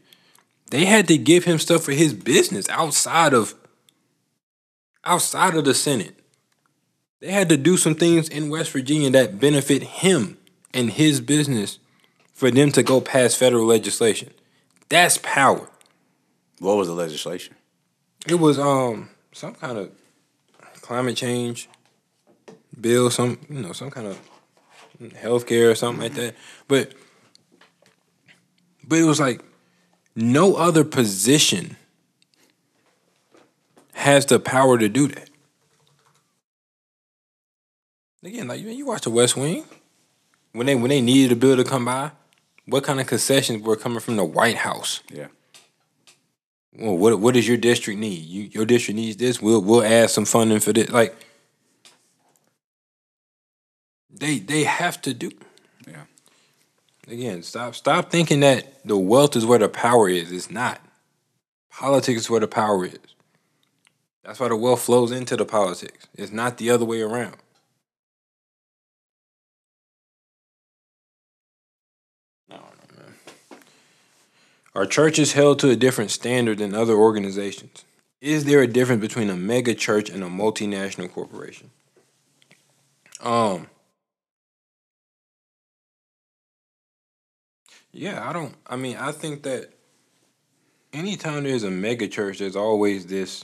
They 0.72 0.84
had 0.84 1.08
to 1.08 1.18
give 1.18 1.46
him 1.46 1.58
stuff 1.58 1.86
for 1.86 1.94
his 1.94 2.14
business 2.14 2.68
outside 2.68 3.34
of 3.34 3.56
outside 5.06 5.56
of 5.56 5.64
the 5.64 5.74
Senate. 5.74 6.20
They 7.22 7.32
had 7.32 7.48
to 7.48 7.56
do 7.56 7.78
some 7.78 7.96
things 7.96 8.28
in 8.28 8.50
West 8.50 8.72
Virginia 8.72 9.10
that 9.12 9.40
benefit 9.40 9.84
him 9.84 10.38
and 10.74 10.92
his 10.92 11.22
business 11.22 11.80
for 12.34 12.52
them 12.52 12.74
to 12.74 12.84
go 12.84 13.00
past 13.00 13.38
federal 13.38 13.68
legislation. 13.68 14.34
That's 14.90 15.18
power. 15.18 15.70
What 16.60 16.76
was 16.76 16.90
the 16.90 16.94
legislation? 16.94 17.56
It 18.28 18.36
was 18.36 18.60
um 18.60 19.10
some 19.32 19.56
kind 19.56 19.78
of 19.78 19.92
climate 20.82 21.16
change 21.16 21.70
bill, 22.80 23.10
some 23.10 23.40
you 23.50 23.62
know, 23.62 23.74
some 23.74 23.90
kind 23.90 24.08
of 24.08 24.20
healthcare 25.00 25.72
or 25.72 25.76
something 25.76 26.04
like 26.04 26.14
that. 26.14 26.36
But 26.68 26.94
but 28.88 29.00
it 29.00 29.04
was 29.04 29.20
like 29.20 29.42
no 30.16 30.56
other 30.56 30.84
position 30.84 31.78
has 33.94 34.26
the 34.26 34.40
power 34.40 34.78
to 34.78 34.90
do 34.90 35.08
that. 35.08 35.30
Again, 38.24 38.48
like 38.48 38.62
you 38.62 38.86
watch 38.86 39.02
the 39.02 39.10
West 39.10 39.36
Wing 39.36 39.66
when 40.52 40.68
they 40.68 40.76
when 40.76 40.90
they 40.90 41.02
needed 41.02 41.32
a 41.32 41.36
bill 41.36 41.56
to 41.56 41.64
come 41.64 41.86
by, 41.86 42.12
what 42.66 42.84
kind 42.84 43.00
of 43.00 43.08
concessions 43.08 43.64
were 43.64 43.76
coming 43.76 44.00
from 44.00 44.16
the 44.16 44.26
White 44.26 44.58
House? 44.58 45.02
Yeah 45.12 45.28
well, 46.78 46.98
what 46.98 47.20
what 47.20 47.34
does 47.34 47.48
your 47.48 47.58
district 47.58 48.00
need? 48.00 48.24
You, 48.26 48.44
your 48.44 48.66
district 48.66 48.96
needs 48.96 49.18
this. 49.18 49.42
We'll 49.42 49.62
we'll 49.62 49.84
add 49.84 50.10
some 50.10 50.26
funding 50.26 50.60
for 50.60 50.74
this. 50.74 50.90
Like 50.90 51.16
they 54.10 54.40
they 54.40 54.64
have 54.64 55.02
to 55.02 55.14
do. 55.14 55.32
Yeah. 55.86 56.04
Again, 57.08 57.44
stop 57.44 57.76
stop 57.76 58.10
thinking 58.10 58.40
that 58.42 58.86
the 58.86 58.98
wealth 58.98 59.36
is 59.36 59.46
where 59.46 59.60
the 59.60 59.70
power 59.70 60.08
is. 60.08 60.32
It's 60.32 60.50
not. 60.50 60.80
Politics 61.72 62.22
is 62.22 62.30
where 62.30 62.40
the 62.40 62.48
power 62.48 62.86
is. 62.86 63.00
That's 64.24 64.40
why 64.40 64.50
the 64.50 64.56
wealth 64.56 64.82
flows 64.82 65.12
into 65.12 65.36
the 65.36 65.46
politics. 65.46 66.08
It's 66.16 66.32
not 66.32 66.58
the 66.58 66.70
other 66.70 66.86
way 66.86 67.02
around. 67.02 67.36
Are 74.74 74.86
churches 74.86 75.34
held 75.34 75.60
to 75.60 75.70
a 75.70 75.76
different 75.76 76.12
standard 76.12 76.60
than 76.60 76.74
other 76.74 76.94
organizations? 76.96 77.84
Is 78.22 78.46
there 78.46 78.62
a 78.62 78.68
difference 78.68 79.02
between 79.02 79.30
a 79.30 79.36
mega 79.36 79.74
church 79.74 80.10
and 80.10 80.24
a 80.24 80.28
multinational 80.28 81.12
corporation? 81.12 81.72
Um 83.20 83.68
Yeah, 87.92 88.28
I 88.28 88.32
don't 88.34 88.56
I 88.68 88.76
mean, 88.78 88.98
I 88.98 89.12
think 89.12 89.44
that 89.44 89.72
anytime 90.94 91.44
there's 91.44 91.64
a 91.64 91.72
mega 91.72 92.08
church, 92.08 92.40
there's 92.40 92.56
always 92.56 93.08
this 93.08 93.44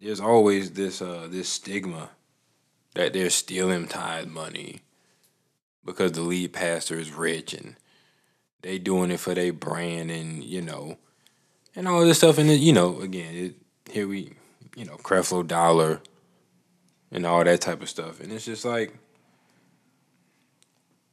there's 0.00 0.20
always 0.20 0.72
this 0.72 1.02
uh 1.02 1.28
this 1.30 1.48
stigma 1.48 2.10
that 2.94 3.12
they're 3.12 3.30
stealing 3.30 3.86
tithe 3.86 4.28
money 4.28 4.80
because 5.84 6.12
the 6.12 6.22
lead 6.22 6.52
pastor 6.52 6.98
is 6.98 7.12
rich 7.12 7.52
and 7.52 7.76
they 8.62 8.78
doing 8.78 9.10
it 9.10 9.20
for 9.20 9.34
their 9.34 9.52
brand 9.52 10.10
and 10.10 10.44
you 10.44 10.60
know, 10.60 10.98
and 11.74 11.88
all 11.88 12.04
this 12.04 12.18
stuff. 12.18 12.38
And 12.38 12.50
you 12.50 12.72
know, 12.72 13.00
again, 13.00 13.34
it, 13.34 13.54
here 13.90 14.06
we, 14.06 14.34
you 14.76 14.84
know, 14.84 14.96
Creflo 14.96 15.46
Dollar 15.46 16.00
and 17.10 17.26
all 17.26 17.44
that 17.44 17.60
type 17.60 17.82
of 17.82 17.88
stuff. 17.88 18.20
And 18.20 18.32
it's 18.32 18.44
just 18.44 18.64
like, 18.64 18.94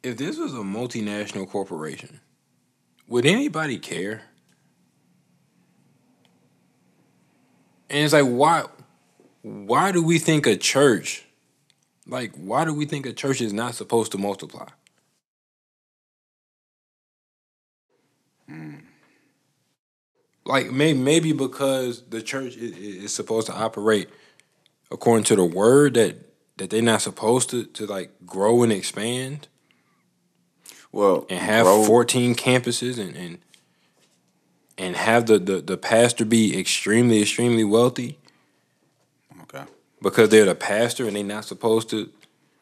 if 0.04 0.18
this 0.18 0.38
was 0.38 0.54
a 0.54 0.58
multinational 0.58 1.50
corporation, 1.50 2.20
would 3.08 3.26
anybody 3.26 3.80
care? 3.80 4.24
And 7.90 8.04
it's 8.04 8.14
like, 8.14 8.26
why, 8.26 8.66
why 9.42 9.92
do 9.92 10.04
we 10.04 10.20
think 10.20 10.46
a 10.46 10.58
church, 10.58 11.26
like, 12.06 12.36
why 12.36 12.66
do 12.66 12.74
we 12.74 12.86
think 12.86 13.06
a 13.06 13.14
church 13.14 13.42
is 13.42 13.54
not 13.54 13.76
supposed 13.76 14.12
to 14.12 14.18
multiply? 14.18 14.68
Like 20.48 20.72
maybe 20.72 20.98
maybe 20.98 21.34
because 21.34 22.04
the 22.04 22.22
church 22.22 22.56
is, 22.56 22.78
is 22.78 23.14
supposed 23.14 23.48
to 23.48 23.54
operate 23.54 24.08
according 24.90 25.26
to 25.26 25.36
the 25.36 25.44
word 25.44 25.96
that 25.96 26.16
that 26.56 26.70
they're 26.70 26.82
not 26.82 27.02
supposed 27.02 27.50
to 27.50 27.66
to 27.66 27.86
like 27.86 28.12
grow 28.26 28.64
and 28.64 28.72
expand. 28.72 29.50
Well, 30.94 31.26
and 31.30 31.40
have 31.40 31.66
grow. 31.66 31.84
fourteen 31.84 32.34
campuses 32.34 32.98
and 32.98 33.14
and 33.16 33.40
and 34.78 34.96
have 34.96 35.26
the, 35.26 35.38
the 35.38 35.60
the 35.60 35.78
pastor 35.78 36.24
be 36.24 36.58
extremely 36.58 37.22
extremely 37.22 37.66
wealthy. 37.66 38.18
Okay. 39.44 39.66
Because 40.02 40.30
they're 40.30 40.46
the 40.46 40.56
pastor 40.56 41.08
and 41.08 41.16
they're 41.18 41.26
not 41.26 41.44
supposed 41.44 41.90
to. 41.90 42.10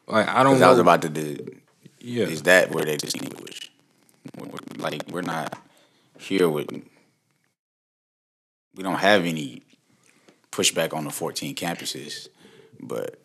Like 0.08 0.28
I 0.28 0.42
don't. 0.42 0.60
Know. 0.60 0.66
I 0.66 0.72
was 0.72 0.80
about 0.80 1.04
to 1.04 1.10
do. 1.10 1.38
Yeah. 2.00 2.26
Is 2.26 2.42
that 2.44 2.72
where 2.72 2.84
they 2.84 2.98
distinguish? 2.98 3.72
Like 4.80 5.04
we're 5.12 5.22
not 5.22 5.56
here 6.18 6.50
with 6.50 6.68
we 8.76 8.84
don't 8.84 9.00
have 9.00 9.26
any 9.26 9.64
pushback 10.52 10.94
on 10.94 11.04
the 11.04 11.12
14 11.12 11.56
campuses, 11.56 12.28
but 12.80 13.20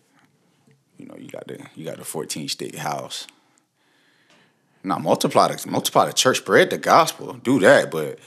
you 0.99 1.07
know, 1.07 1.17
you 1.17 1.29
got 1.29 1.47
the 1.47 1.59
you 1.75 1.85
got 1.85 1.97
the 1.97 2.05
14 2.05 2.49
state 2.49 2.75
house. 2.75 3.27
Now 4.83 4.99
multiply 4.99 5.49
the 5.49 5.71
multiply 5.71 6.07
the 6.07 6.13
church, 6.13 6.39
spread 6.39 6.71
the 6.71 6.79
gospel, 6.79 7.35
do 7.35 7.59
that, 7.61 7.91
but 7.91 8.19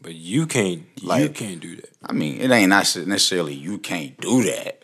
but 0.00 0.14
you 0.14 0.46
can't 0.46 0.84
like, 1.02 1.22
you 1.22 1.28
can't 1.30 1.60
do 1.60 1.76
that. 1.76 1.90
I 2.04 2.12
mean, 2.12 2.40
it 2.40 2.50
ain't 2.50 2.70
not 2.70 2.96
necessarily 3.06 3.54
you 3.54 3.78
can't 3.78 4.18
do 4.20 4.44
that. 4.44 4.82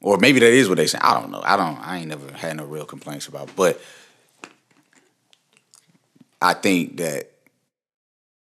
Or 0.00 0.16
maybe 0.16 0.38
that 0.38 0.52
is 0.52 0.68
what 0.68 0.78
they 0.78 0.86
say. 0.86 0.98
I 1.00 1.20
don't 1.20 1.30
know. 1.30 1.42
I 1.44 1.56
don't 1.56 1.76
I 1.78 1.98
ain't 1.98 2.08
never 2.08 2.32
had 2.32 2.56
no 2.56 2.64
real 2.64 2.84
complaints 2.84 3.26
about, 3.26 3.54
but 3.56 3.80
I 6.40 6.54
think 6.54 6.98
that 6.98 7.32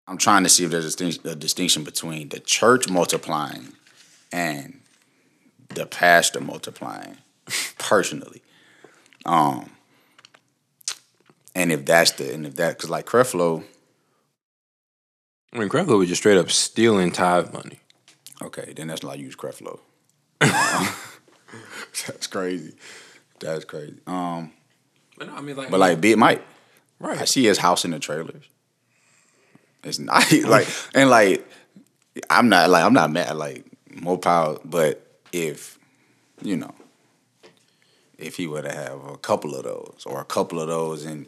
I'm 0.07 0.17
trying 0.17 0.43
to 0.43 0.49
see 0.49 0.63
if 0.63 0.71
there's 0.71 0.99
a 1.25 1.35
distinction 1.35 1.83
between 1.83 2.29
the 2.29 2.39
church 2.39 2.89
multiplying 2.89 3.73
and 4.31 4.81
the 5.69 5.85
pastor 5.85 6.41
multiplying 6.41 7.17
personally. 7.77 8.41
Um, 9.25 9.69
and 11.53 11.71
if 11.71 11.85
that's 11.85 12.11
the 12.11 12.33
and 12.33 12.45
if 12.45 12.55
that 12.55 12.77
because 12.77 12.89
like 12.89 13.05
Creflo, 13.05 13.63
I 15.53 15.59
mean 15.59 15.69
Creflo 15.69 15.97
was 15.97 16.09
just 16.09 16.21
straight 16.21 16.37
up 16.37 16.49
stealing 16.49 17.11
tithe 17.11 17.53
money. 17.53 17.79
Okay, 18.41 18.73
then 18.75 18.87
that's 18.87 19.03
not 19.03 19.19
use 19.19 19.35
Creflo. 19.35 19.79
Um, 20.41 20.87
that's 22.07 22.27
crazy. 22.27 22.73
That's 23.39 23.65
crazy. 23.65 23.99
Um, 24.07 24.53
but 25.17 25.27
no, 25.27 25.35
I 25.35 25.41
mean 25.41 25.55
like, 25.55 25.69
but 25.69 25.79
like 25.79 26.01
Big 26.01 26.17
Mike, 26.17 26.43
right? 26.99 27.19
I 27.19 27.25
see 27.25 27.43
his 27.43 27.57
house 27.57 27.85
in 27.85 27.91
the 27.91 27.99
trailers. 27.99 28.45
It's 29.83 29.99
not 29.99 30.31
like 30.45 30.67
and 30.93 31.09
like 31.09 31.47
I'm 32.29 32.49
not 32.49 32.69
like 32.69 32.83
I'm 32.83 32.93
not 32.93 33.11
mad 33.11 33.35
like 33.35 33.65
more 33.93 34.17
power, 34.17 34.57
but 34.63 35.05
if 35.31 35.77
you 36.41 36.57
know 36.57 36.73
if 38.17 38.35
he 38.37 38.47
were 38.47 38.61
to 38.61 38.71
have 38.71 39.03
a 39.05 39.17
couple 39.17 39.55
of 39.55 39.63
those 39.63 40.03
or 40.05 40.21
a 40.21 40.25
couple 40.25 40.59
of 40.59 40.67
those 40.67 41.05
and 41.05 41.25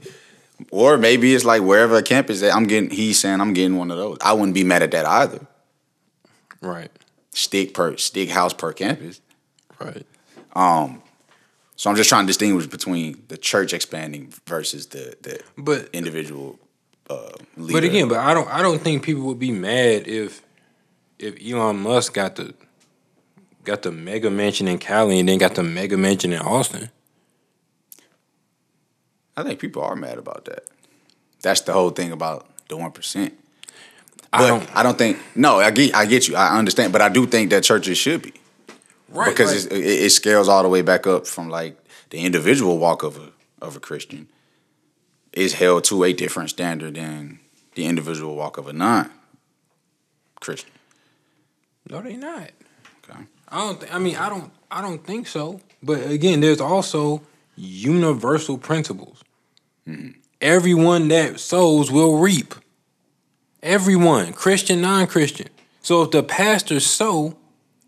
or 0.72 0.98
maybe 0.98 1.34
it's 1.34 1.44
like 1.44 1.64
wherever 1.64 1.98
a 1.98 2.04
campus 2.04 2.42
that 2.42 2.56
I'm 2.56 2.66
getting 2.66 2.90
he's 2.90 3.20
saying 3.20 3.42
I'm 3.42 3.54
getting 3.54 3.78
one 3.78 3.92
of 3.92 3.98
those. 3.98 4.18
I 4.22 4.34
wouldn't 4.34 4.54
be 4.54 4.64
mad 4.64 4.84
at 4.84 4.92
that 4.92 5.06
either. 5.06 5.46
Right. 6.62 6.92
stick 7.32 7.74
per 7.74 7.98
stick 7.98 8.30
house 8.30 8.54
per 8.54 8.72
campus. 8.74 9.22
Right. 9.80 10.06
Um 10.56 11.02
so 11.76 11.90
I'm 11.90 11.96
just 11.96 12.08
trying 12.10 12.26
to 12.26 12.28
distinguish 12.28 12.68
between 12.68 13.24
the 13.28 13.38
church 13.38 13.74
expanding 13.74 14.32
versus 14.46 14.88
the 14.88 15.18
the 15.22 15.42
But 15.58 15.90
individual 15.94 16.60
uh, 17.10 17.30
leader. 17.58 17.74
but 17.74 17.84
again, 17.84 18.08
but 18.08 18.20
I 18.20 18.34
don't 18.34 18.48
I 18.50 18.62
don't 18.62 18.82
think 18.82 19.04
people 19.04 19.24
would 19.24 19.40
be 19.40 19.52
mad 19.52 20.08
if 20.08 20.42
if 21.20 21.36
Elon 21.46 21.80
Musk 21.80 22.14
got 22.14 22.36
the 22.36 22.54
got 23.64 23.82
the 23.82 23.92
mega 23.92 24.30
mansion 24.30 24.68
in 24.68 24.78
Cali 24.78 25.20
and 25.20 25.30
then 25.30 25.38
got 25.38 25.56
the 25.56 25.64
mega 25.64 25.98
mansion 25.98 26.34
in 26.34 26.40
Austin. 26.40 26.90
I 29.36 29.44
think 29.44 29.60
people 29.60 29.84
are 29.84 29.96
mad 29.96 30.18
about 30.18 30.46
that. 30.46 30.66
That's 31.42 31.62
the 31.62 31.74
whole 31.74 31.90
thing 31.90 32.12
about 32.12 32.48
the 32.68 32.78
one 32.78 32.92
percent. 32.92 33.34
I 34.32 34.48
don't 34.48 34.76
I 34.76 34.84
don't 34.84 34.98
think 34.98 35.20
no. 35.36 35.60
I 35.60 35.72
get 35.72 35.96
I 35.96 36.06
get 36.06 36.28
you. 36.28 36.36
I 36.36 36.58
understand, 36.58 36.92
but 36.92 37.02
I 37.02 37.10
do 37.10 37.28
think 37.28 37.52
that 37.52 37.64
churches 37.64 37.98
should 37.98 38.22
be 38.22 38.34
right 39.10 39.30
because 39.30 39.66
it, 39.66 39.72
it 39.72 40.10
scales 40.12 40.48
all 40.48 40.64
the 40.64 40.70
way 40.70 40.82
back 40.82 41.06
up 41.06 41.28
from 41.28 41.50
like 41.50 41.78
the 42.10 42.20
individual 42.20 42.80
walk 42.80 43.04
of 43.04 43.18
a 43.18 43.32
of 43.62 43.76
a 43.76 43.80
Christian 43.80 44.28
is 45.34 45.54
held 45.54 45.84
to 45.86 46.04
a 46.04 46.14
different 46.14 46.50
standard 46.50 46.96
than 46.96 47.40
the 47.76 47.86
individual 47.86 48.36
walk 48.36 48.58
of 48.58 48.68
a 48.68 48.74
non 48.74 49.10
Christian. 50.40 50.72
no, 51.90 52.02
they 52.02 52.16
not. 52.16 52.52
Okay. 53.10 53.20
I 53.50 53.58
don't. 53.60 53.80
Th- 53.80 53.94
I 53.94 54.00
mean, 54.00 54.16
I 54.16 54.30
don't. 54.30 54.52
I 54.70 54.82
don't 54.82 55.06
think 55.06 55.28
so. 55.28 55.62
But 55.82 56.10
again, 56.10 56.40
there's 56.40 56.62
also 56.62 57.22
universal 57.56 58.58
principles. 58.58 59.24
Mm-hmm. 59.88 60.20
Everyone 60.42 61.08
that 61.10 61.40
sows 61.40 61.92
will 61.92 62.18
reap. 62.18 62.56
Everyone, 63.62 64.34
Christian, 64.34 64.82
non-Christian. 64.82 65.48
So 65.82 66.02
if 66.02 66.12
the 66.12 66.24
pastor 66.24 66.80
sow 66.80 67.38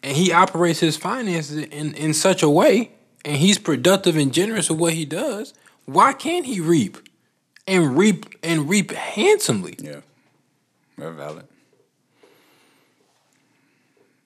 and 0.01 0.15
he 0.15 0.31
operates 0.31 0.79
his 0.79 0.95
finances 0.95 1.57
in, 1.57 1.93
in 1.95 2.13
such 2.13 2.43
a 2.43 2.49
way 2.49 2.91
and 3.25 3.37
he's 3.37 3.57
productive 3.57 4.15
and 4.15 4.33
generous 4.33 4.69
with 4.69 4.79
what 4.79 4.93
he 4.93 5.03
does, 5.03 5.53
why 5.85 6.13
can't 6.13 6.45
he 6.45 6.61
reap? 6.61 6.97
And 7.67 7.97
reap 7.97 8.25
and 8.43 8.69
reap 8.69 8.91
handsomely. 8.91 9.75
Yeah, 9.79 10.01
very 10.97 11.15
valid. 11.15 11.47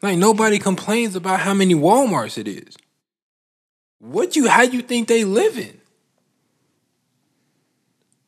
Like 0.01 0.17
nobody 0.17 0.59
complains 0.59 1.15
about 1.15 1.41
how 1.41 1.53
many 1.53 1.73
Walmarts 1.73 2.37
it 2.37 2.47
is. 2.47 2.75
What 3.99 4.35
you 4.35 4.47
how 4.49 4.65
do 4.65 4.75
you 4.75 4.81
think 4.81 5.07
they 5.07 5.23
living? 5.23 5.79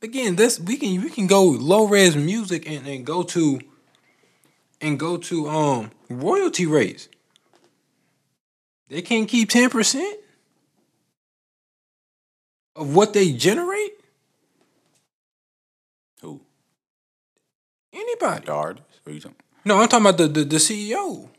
Again, 0.01 0.35
this 0.35 0.59
we 0.59 0.77
can 0.77 1.01
we 1.01 1.09
can 1.09 1.27
go 1.27 1.43
low 1.43 1.85
res 1.87 2.15
music 2.15 2.69
and, 2.69 2.87
and 2.87 3.05
go 3.05 3.23
to 3.23 3.61
and 4.81 4.99
go 4.99 5.17
to 5.17 5.47
um 5.47 5.91
royalty 6.09 6.65
rates. 6.65 7.07
They 8.89 9.01
can't 9.01 9.29
keep 9.29 9.49
ten 9.49 9.69
percent 9.69 10.19
of 12.75 12.95
what 12.95 13.13
they 13.13 13.31
generate. 13.31 13.93
Who 16.21 16.41
Anybody? 17.93 18.45
the 18.45 18.53
artist? 18.53 18.85
What 19.03 19.11
are 19.11 19.15
you 19.15 19.21
talking? 19.21 19.37
No, 19.65 19.81
I'm 19.81 19.87
talking 19.89 20.05
about 20.05 20.17
the 20.17 20.27
the, 20.27 20.43
the 20.43 20.57
CEO. 20.57 21.29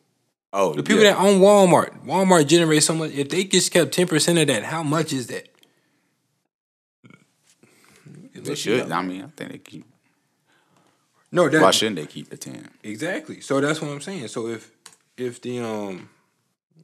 Oh, 0.55 0.75
The 0.75 0.83
people 0.83 1.03
yeah. 1.03 1.13
that 1.13 1.19
own 1.19 1.41
Walmart, 1.41 2.05
Walmart 2.05 2.47
generates 2.47 2.85
so 2.85 2.95
much. 2.95 3.13
If 3.13 3.31
they 3.31 3.45
just 3.45 3.73
kept 3.73 3.93
ten 3.93 4.07
percent 4.07 4.39
of 4.39 4.47
that, 4.49 4.65
how 4.65 4.83
much 4.83 5.13
is 5.13 5.29
that? 5.29 5.49
they 8.35 8.55
should. 8.55 8.91
I 8.91 9.03
mean, 9.03 9.23
I 9.23 9.29
think 9.37 9.53
they 9.53 9.59
keep. 9.59 9.85
No, 11.31 11.49
that 11.49 11.63
Why 11.63 11.71
shouldn't 11.71 11.97
they 11.97 12.07
keep 12.07 12.29
the 12.29 12.37
ten? 12.37 12.69
exactly. 12.83 13.41
So 13.41 13.61
that's 13.61 13.81
what 13.81 13.91
I'm 13.91 14.01
saying. 14.01 14.29
So 14.29 14.49
if 14.49 14.71
if 15.17 15.41
the 15.41 15.61
um, 15.61 16.11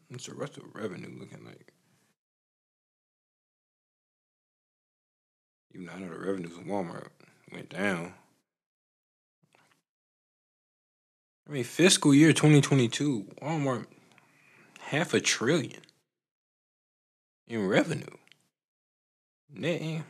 what's 0.08 0.26
the 0.26 0.34
rest 0.34 0.56
of 0.56 0.62
the 0.62 0.78
revenue 0.80 1.10
looking 1.18 1.44
like? 1.44 1.72
Even 5.74 5.86
though 5.86 5.92
I 5.92 5.98
know 5.98 6.08
the 6.08 6.18
revenues 6.18 6.56
in 6.56 6.64
Walmart 6.64 7.08
went 7.52 7.68
down. 7.68 8.14
I 11.48 11.52
mean, 11.52 11.64
fiscal 11.64 12.12
year 12.14 12.32
2022, 12.32 13.24
Walmart 13.42 13.86
half 14.80 15.14
a 15.14 15.20
trillion 15.20 15.80
in 17.46 17.66
revenue. 17.66 18.04
Net, 19.54 19.80
in- 19.80 20.04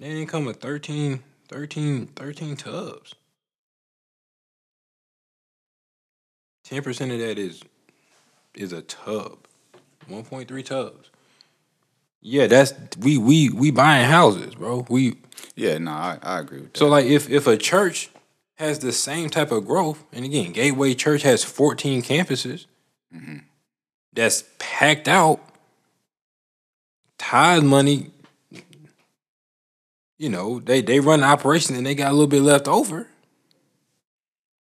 net 0.00 0.10
income 0.10 0.48
of 0.48 0.56
13, 0.56 1.22
13, 1.48 2.06
13 2.06 2.56
tubs. 2.56 3.14
10% 6.68 7.12
of 7.12 7.18
that 7.20 7.38
is 7.38 7.62
is 8.54 8.72
a 8.72 8.82
tub. 8.82 9.38
1.3 10.10 10.64
tubs. 10.64 11.10
Yeah, 12.22 12.46
that's 12.46 12.72
we 12.98 13.18
we 13.18 13.50
we 13.50 13.70
buying 13.70 14.08
houses, 14.08 14.54
bro. 14.56 14.84
We 14.88 15.18
Yeah, 15.54 15.78
no, 15.78 15.92
I, 15.92 16.18
I 16.22 16.40
agree 16.40 16.62
with 16.62 16.72
that. 16.72 16.78
so 16.78 16.88
like 16.88 17.04
if 17.06 17.30
if 17.30 17.46
a 17.46 17.56
church 17.56 18.10
has 18.56 18.78
the 18.78 18.92
same 18.92 19.30
type 19.30 19.50
of 19.50 19.66
growth, 19.66 20.02
and 20.12 20.24
again, 20.24 20.52
Gateway 20.52 20.94
Church 20.94 21.22
has 21.22 21.44
14 21.44 22.02
campuses 22.02 22.66
mm-hmm. 23.14 23.38
that's 24.12 24.44
packed 24.58 25.08
out, 25.08 25.40
tithe 27.18 27.64
money, 27.64 28.10
you 30.18 30.28
know, 30.30 30.60
they 30.60 30.80
they 30.80 31.00
run 31.00 31.20
the 31.20 31.26
operation 31.26 31.76
and 31.76 31.84
they 31.84 31.94
got 31.94 32.10
a 32.10 32.12
little 32.12 32.26
bit 32.26 32.42
left 32.42 32.68
over. 32.68 33.08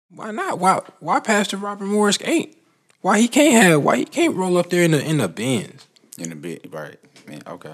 Why 0.10 0.32
not? 0.32 0.60
Why 0.60 0.82
why 1.00 1.20
Pastor 1.20 1.58
Robert 1.58 1.86
Morris 1.86 2.18
ain't? 2.24 2.56
Why 3.02 3.20
he 3.20 3.28
can't 3.28 3.64
have 3.64 3.84
why 3.84 3.98
he 3.98 4.06
can't 4.06 4.36
roll 4.36 4.58
up 4.58 4.70
there 4.72 4.84
in 4.84 4.92
the 4.92 5.04
in 5.04 5.18
the 5.18 5.28
Benz? 5.28 5.88
in 6.18 6.30
the 6.30 6.36
bit, 6.36 6.72
right? 6.72 6.98
Man, 7.28 7.42
okay. 7.48 7.74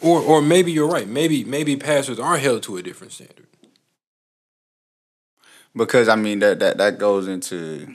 Or 0.00 0.20
or 0.20 0.42
maybe 0.42 0.72
you're 0.72 0.88
right. 0.88 1.08
Maybe 1.08 1.44
maybe 1.44 1.76
pastors 1.76 2.18
are 2.18 2.36
held 2.38 2.62
to 2.64 2.76
a 2.76 2.82
different 2.82 3.12
standard. 3.12 3.45
Because 5.76 6.08
I 6.08 6.16
mean 6.16 6.38
that 6.38 6.58
that 6.60 6.78
that 6.78 6.98
goes 6.98 7.28
into 7.28 7.94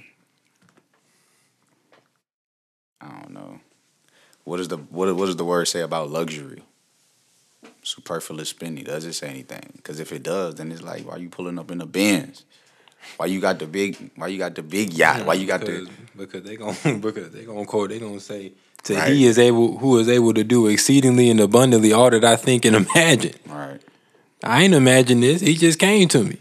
I 3.02 3.08
don't 3.08 3.32
know. 3.34 3.60
What 4.44 4.60
is 4.60 4.67
the 4.67 4.78
what 4.78 5.13
what 5.15 5.26
does 5.26 5.36
the 5.36 5.46
word 5.46 5.65
say 5.67 5.82
about 5.82 6.10
luxury? 6.10 6.62
Superfluous 7.84 8.50
spending. 8.50 8.84
Does 8.84 9.06
it 9.06 9.13
say 9.13 9.28
anything? 9.30 9.74
Because 9.76 10.00
if 10.00 10.12
it 10.12 10.22
does, 10.22 10.56
then 10.56 10.72
it's 10.72 10.84
like, 10.84 11.08
why 11.08 11.17
you 11.17 11.30
pulling 11.30 11.58
up 11.58 11.72
in 11.72 11.80
the 11.80 11.86
Benz? 11.88 12.46
Why 13.17 13.26
you 13.26 13.41
got 13.41 13.58
the 13.58 13.65
big? 13.65 14.12
Why 14.15 14.28
you 14.28 14.38
got 14.38 14.54
the 14.54 14.62
big 14.62 14.94
yacht? 14.94 15.26
Why 15.26 15.34
you 15.34 15.48
got 15.48 15.62
because, 15.62 15.88
the? 15.88 15.94
because 16.15 16.44
they 16.44 16.56
gonna 16.58 16.98
because 17.00 17.32
they 17.32 17.44
gonna 17.46 17.65
quote 17.74 17.89
they 17.89 18.00
gonna 18.00 18.20
say 18.20 18.54
to 18.84 18.96
Right. 18.96 19.13
he 19.13 19.26
is 19.26 19.39
able 19.39 19.78
who 19.80 19.98
is 19.98 20.08
able 20.08 20.36
to 20.36 20.44
do 20.44 20.67
exceedingly 20.67 21.30
and 21.32 21.39
abundantly 21.39 21.94
all 21.94 22.12
that 22.12 22.24
I 22.24 22.36
think 22.36 22.65
and 22.65 22.76
imagine. 22.88 23.34
Right. 23.48 23.82
I 24.44 24.63
ain't 24.63 24.74
imagine 24.76 25.22
this. 25.22 25.41
He 25.41 25.56
just 25.56 25.80
came 25.80 26.08
to 26.10 26.24
me. 26.24 26.38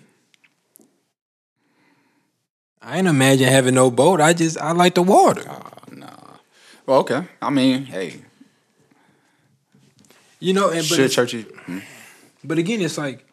I 2.82 2.98
ain't 2.98 3.06
imagine 3.06 3.48
having 3.48 3.74
no 3.74 3.90
boat. 3.90 4.20
I 4.20 4.32
just 4.32 4.58
I 4.58 4.72
like 4.72 4.94
the 4.94 5.02
water. 5.02 5.42
Oh, 5.48 5.70
nah. 5.92 6.08
Well, 6.86 6.98
okay. 7.00 7.24
I 7.42 7.50
mean, 7.50 7.84
hey, 7.84 8.20
You 10.38 10.54
know, 10.54 10.68
and 10.68 10.78
but 10.78 10.84
should 10.86 11.00
it's- 11.00 11.14
churches? 11.14 11.44
hmm? 11.66 11.80
But 12.42 12.58
again, 12.58 12.80
it's 12.80 12.96
like 12.96 13.24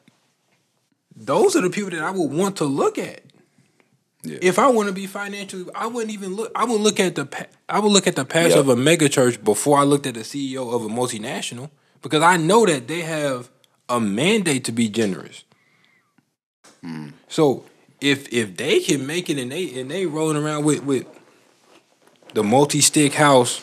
those 1.15 1.55
are 1.55 1.61
the 1.61 1.69
people 1.69 1.91
that 1.91 2.01
I 2.01 2.11
would 2.11 2.29
want 2.31 2.57
to 2.57 2.65
look 2.65 2.97
at. 2.97 3.21
Yeah. 4.23 4.39
If 4.41 4.59
I 4.59 4.67
want 4.67 4.87
to 4.89 4.93
be 4.93 5.07
financially, 5.07 5.65
I 5.73 5.87
wouldn't 5.87 6.11
even 6.11 6.35
look. 6.35 6.51
I 6.53 6.65
would 6.65 6.81
look 6.81 6.99
at 6.99 7.15
the. 7.15 7.47
I 7.69 7.79
would 7.79 7.91
look 7.93 8.07
at 8.07 8.17
the 8.17 8.25
pastor 8.25 8.57
Yep. 8.57 8.59
of 8.59 8.69
a 8.69 8.75
mega 8.75 9.07
church 9.07 9.41
before 9.41 9.77
I 9.79 9.83
looked 9.83 10.05
at 10.05 10.15
the 10.15 10.21
CEO 10.25 10.73
of 10.73 10.83
a 10.83 10.89
multinational 10.89 11.69
because 12.01 12.21
I 12.21 12.35
know 12.35 12.65
that 12.65 12.87
they 12.89 13.01
have 13.01 13.49
a 13.87 14.01
mandate 14.01 14.65
to 14.65 14.73
be 14.73 14.89
generous. 14.89 15.45
So 17.29 17.63
if 18.01 18.31
if 18.31 18.57
they 18.57 18.79
can 18.79 19.05
make 19.05 19.29
it 19.29 19.37
and 19.37 19.51
they 19.51 19.79
and 19.79 19.89
they 19.89 20.05
rolling 20.05 20.37
around 20.37 20.63
with 20.63 20.83
with 20.83 21.05
the 22.33 22.43
multi 22.43 22.81
stick 22.81 23.13
house 23.13 23.61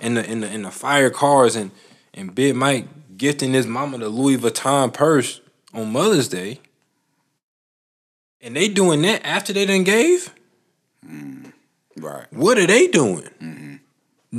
and 0.00 0.16
the 0.16 0.28
and 0.28 0.42
the 0.42 0.48
and 0.48 0.64
the 0.64 0.70
fire 0.70 1.10
cars 1.10 1.56
and 1.56 1.70
and 2.14 2.34
Big 2.34 2.54
Mike 2.56 2.86
gifting 3.16 3.52
his 3.52 3.66
mama 3.66 3.98
the 3.98 4.08
Louis 4.08 4.36
Vuitton 4.36 4.92
purse 4.92 5.40
on 5.72 5.92
Mother's 5.92 6.28
Day, 6.28 6.60
and 8.40 8.56
they 8.56 8.68
doing 8.68 9.02
that 9.02 9.24
after 9.24 9.52
they 9.52 9.64
done 9.64 9.84
gave, 9.84 10.34
mm, 11.06 11.52
Right. 11.96 12.26
what 12.32 12.58
are 12.58 12.66
they 12.66 12.88
doing? 12.88 13.28
Mm-hmm. 13.40 13.74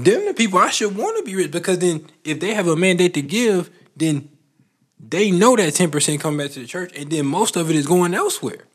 Them 0.03 0.25
the 0.25 0.33
people 0.33 0.59
I 0.59 0.69
should 0.69 0.97
want 0.97 1.17
to 1.17 1.23
be 1.23 1.35
rich 1.35 1.51
because 1.51 1.79
then 1.79 2.07
if 2.23 2.39
they 2.39 2.53
have 2.53 2.67
a 2.67 2.75
mandate 2.75 3.13
to 3.13 3.21
give, 3.21 3.69
then 3.95 4.29
they 4.99 5.31
know 5.31 5.55
that 5.55 5.73
ten 5.75 5.91
percent 5.91 6.19
come 6.21 6.37
back 6.37 6.51
to 6.51 6.59
the 6.59 6.67
church, 6.67 6.91
and 6.95 7.09
then 7.09 7.25
most 7.25 7.55
of 7.55 7.69
it 7.69 7.75
is 7.75 7.87
going 7.87 8.13
elsewhere. 8.13 8.65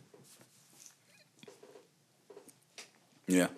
Yeah. 3.28 3.48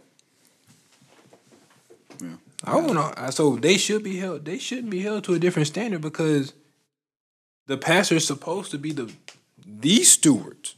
Yeah. 2.21 2.35
I 2.65 2.77
want 2.77 3.17
to. 3.17 3.33
So 3.33 3.57
they 3.57 3.79
should 3.79 4.03
be 4.03 4.19
held. 4.19 4.45
They 4.45 4.59
shouldn't 4.59 4.91
be 4.91 5.01
held 5.01 5.25
to 5.25 5.35
a 5.35 5.39
different 5.39 5.69
standard 5.69 6.03
because 6.03 6.53
the 7.67 7.79
pastor 7.79 8.17
is 8.17 8.27
supposed 8.27 8.73
to 8.73 8.79
be 8.79 8.93
the 8.93 9.11
the 9.65 10.03
stewards. 10.03 10.75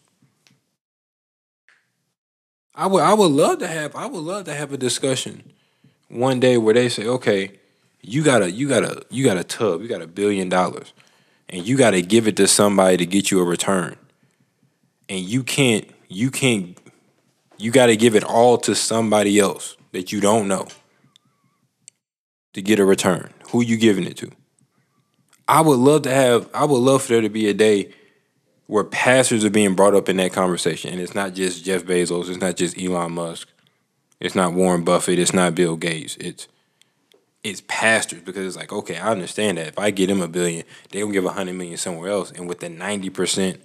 I 2.75 2.87
would 2.87 3.03
I 3.03 3.15
would 3.15 3.33
love 3.33 3.59
to 3.61 3.67
have 3.67 3.97
I 3.97 4.07
would 4.07 4.23
love 4.23 4.45
to 4.45 4.55
have 4.55 4.73
a 4.73 4.77
discussion 4.77 5.43
one 6.09 6.39
day 6.39 6.59
where 6.59 6.75
they 6.75 6.89
say, 6.89 7.07
okay, 7.07 7.59
you 8.03 8.23
got 8.23 8.43
a 8.43 8.51
you 8.51 8.69
got 8.69 8.85
a 8.85 9.05
you 9.11 9.25
got 9.25 9.39
a 9.39 9.45
tub, 9.45 9.81
you 9.83 9.89
got 9.89 10.03
a 10.03 10.07
billion 10.07 10.49
dollars, 10.49 10.93
and 11.49 11.67
you 11.67 11.77
got 11.77 11.93
to 11.93 12.03
give 12.03 12.29
it 12.29 12.37
to 12.37 12.47
somebody 12.47 12.99
to 12.99 13.07
get 13.07 13.31
you 13.31 13.41
a 13.41 13.45
return, 13.45 13.97
and 15.09 15.21
you 15.21 15.43
can't 15.43 15.89
you 16.09 16.31
can't 16.31 16.77
you 17.63 17.71
got 17.71 17.87
to 17.87 17.97
give 17.97 18.17
it 18.17 18.25
all 18.25 18.59
to 18.59 18.75
somebody 18.75 19.39
else 19.39 19.77
that 19.93 20.11
you 20.11 20.21
don't 20.21 20.49
know 20.49 20.67
to 22.55 22.61
get 22.61 22.81
a 22.81 22.85
return. 22.85 23.33
Who 23.51 23.63
you 23.63 23.77
giving 23.77 24.05
it 24.05 24.17
to? 24.19 24.31
I 25.47 25.61
would 25.61 25.79
love 25.79 26.03
to 26.03 26.11
have 26.11 26.49
I 26.53 26.65
would 26.65 26.79
love 26.79 27.03
for 27.03 27.09
there 27.09 27.21
to 27.21 27.29
be 27.29 27.49
a 27.49 27.55
day 27.55 27.93
where 28.67 28.85
pastors 28.85 29.45
are 29.45 29.51
being 29.51 29.75
brought 29.75 29.95
up 29.95 30.09
in 30.09 30.17
that 30.17 30.33
conversation. 30.33 30.93
And 30.93 31.01
it's 31.01 31.15
not 31.15 31.35
just 31.35 31.65
Jeff 31.65 31.85
Bezos, 31.85 32.29
it's 32.29 32.41
not 32.41 32.57
just 32.57 32.81
Elon 32.81 33.13
Musk, 33.13 33.49
it's 34.19 34.35
not 34.35 34.55
Warren 34.55 34.83
Buffett, 34.83 35.19
it's 35.19 35.33
not 35.33 35.55
Bill 35.55 35.77
Gates. 35.77 36.17
It's 36.17 36.49
it's 37.45 37.63
pastors 37.67 38.23
because 38.23 38.47
it's 38.47 38.57
like, 38.57 38.73
okay, 38.73 38.97
I 38.97 39.11
understand 39.11 39.59
that. 39.59 39.67
If 39.69 39.79
I 39.79 39.91
get 39.91 40.07
them 40.07 40.21
a 40.21 40.29
billion, 40.29 40.65
they 40.91 41.01
gonna 41.01 41.13
give 41.13 41.25
a 41.25 41.33
hundred 41.33 41.55
million 41.55 41.77
somewhere 41.77 42.11
else. 42.11 42.33
And 42.33 42.49
with 42.49 42.61
the 42.61 42.69
ninety 42.69 43.11
percent 43.11 43.61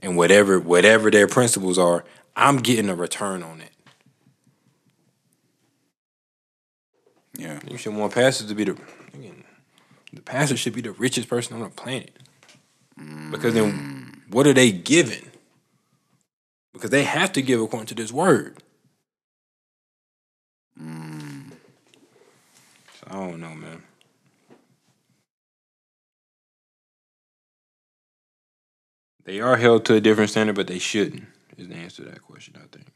and 0.00 0.16
whatever 0.16 0.58
whatever 0.58 1.10
their 1.10 1.26
principles 1.26 1.78
are, 1.78 2.04
I'm 2.36 2.58
getting 2.58 2.90
a 2.90 2.94
return 2.94 3.42
on 3.42 3.62
it. 3.62 3.70
Yeah. 7.36 7.60
You 7.66 7.78
should 7.78 7.94
want 7.94 8.14
pastors 8.14 8.48
to 8.48 8.54
be 8.54 8.64
the 8.64 8.76
again, 9.14 9.44
the 10.12 10.22
pastor 10.22 10.56
should 10.56 10.74
be 10.74 10.82
the 10.82 10.92
richest 10.92 11.28
person 11.28 11.56
on 11.56 11.62
the 11.62 11.70
planet. 11.70 12.16
Mm. 12.98 13.30
Because 13.30 13.54
then 13.54 14.22
what 14.30 14.46
are 14.46 14.52
they 14.52 14.70
giving? 14.70 15.30
Because 16.72 16.90
they 16.90 17.04
have 17.04 17.32
to 17.32 17.42
give 17.42 17.60
according 17.60 17.86
to 17.86 17.94
this 17.94 18.12
word. 18.12 18.62
Mm. 20.80 21.52
So 23.00 23.06
I 23.08 23.14
don't 23.14 23.40
know, 23.40 23.54
man. 23.54 23.82
They 29.24 29.40
are 29.40 29.56
held 29.56 29.84
to 29.86 29.94
a 29.94 30.00
different 30.00 30.30
standard, 30.30 30.54
but 30.54 30.68
they 30.68 30.78
shouldn't. 30.78 31.24
Is 31.56 31.68
the 31.68 31.74
answer 31.74 32.04
to 32.04 32.10
that 32.10 32.22
question, 32.22 32.54
I 32.56 32.66
think. 32.76 32.92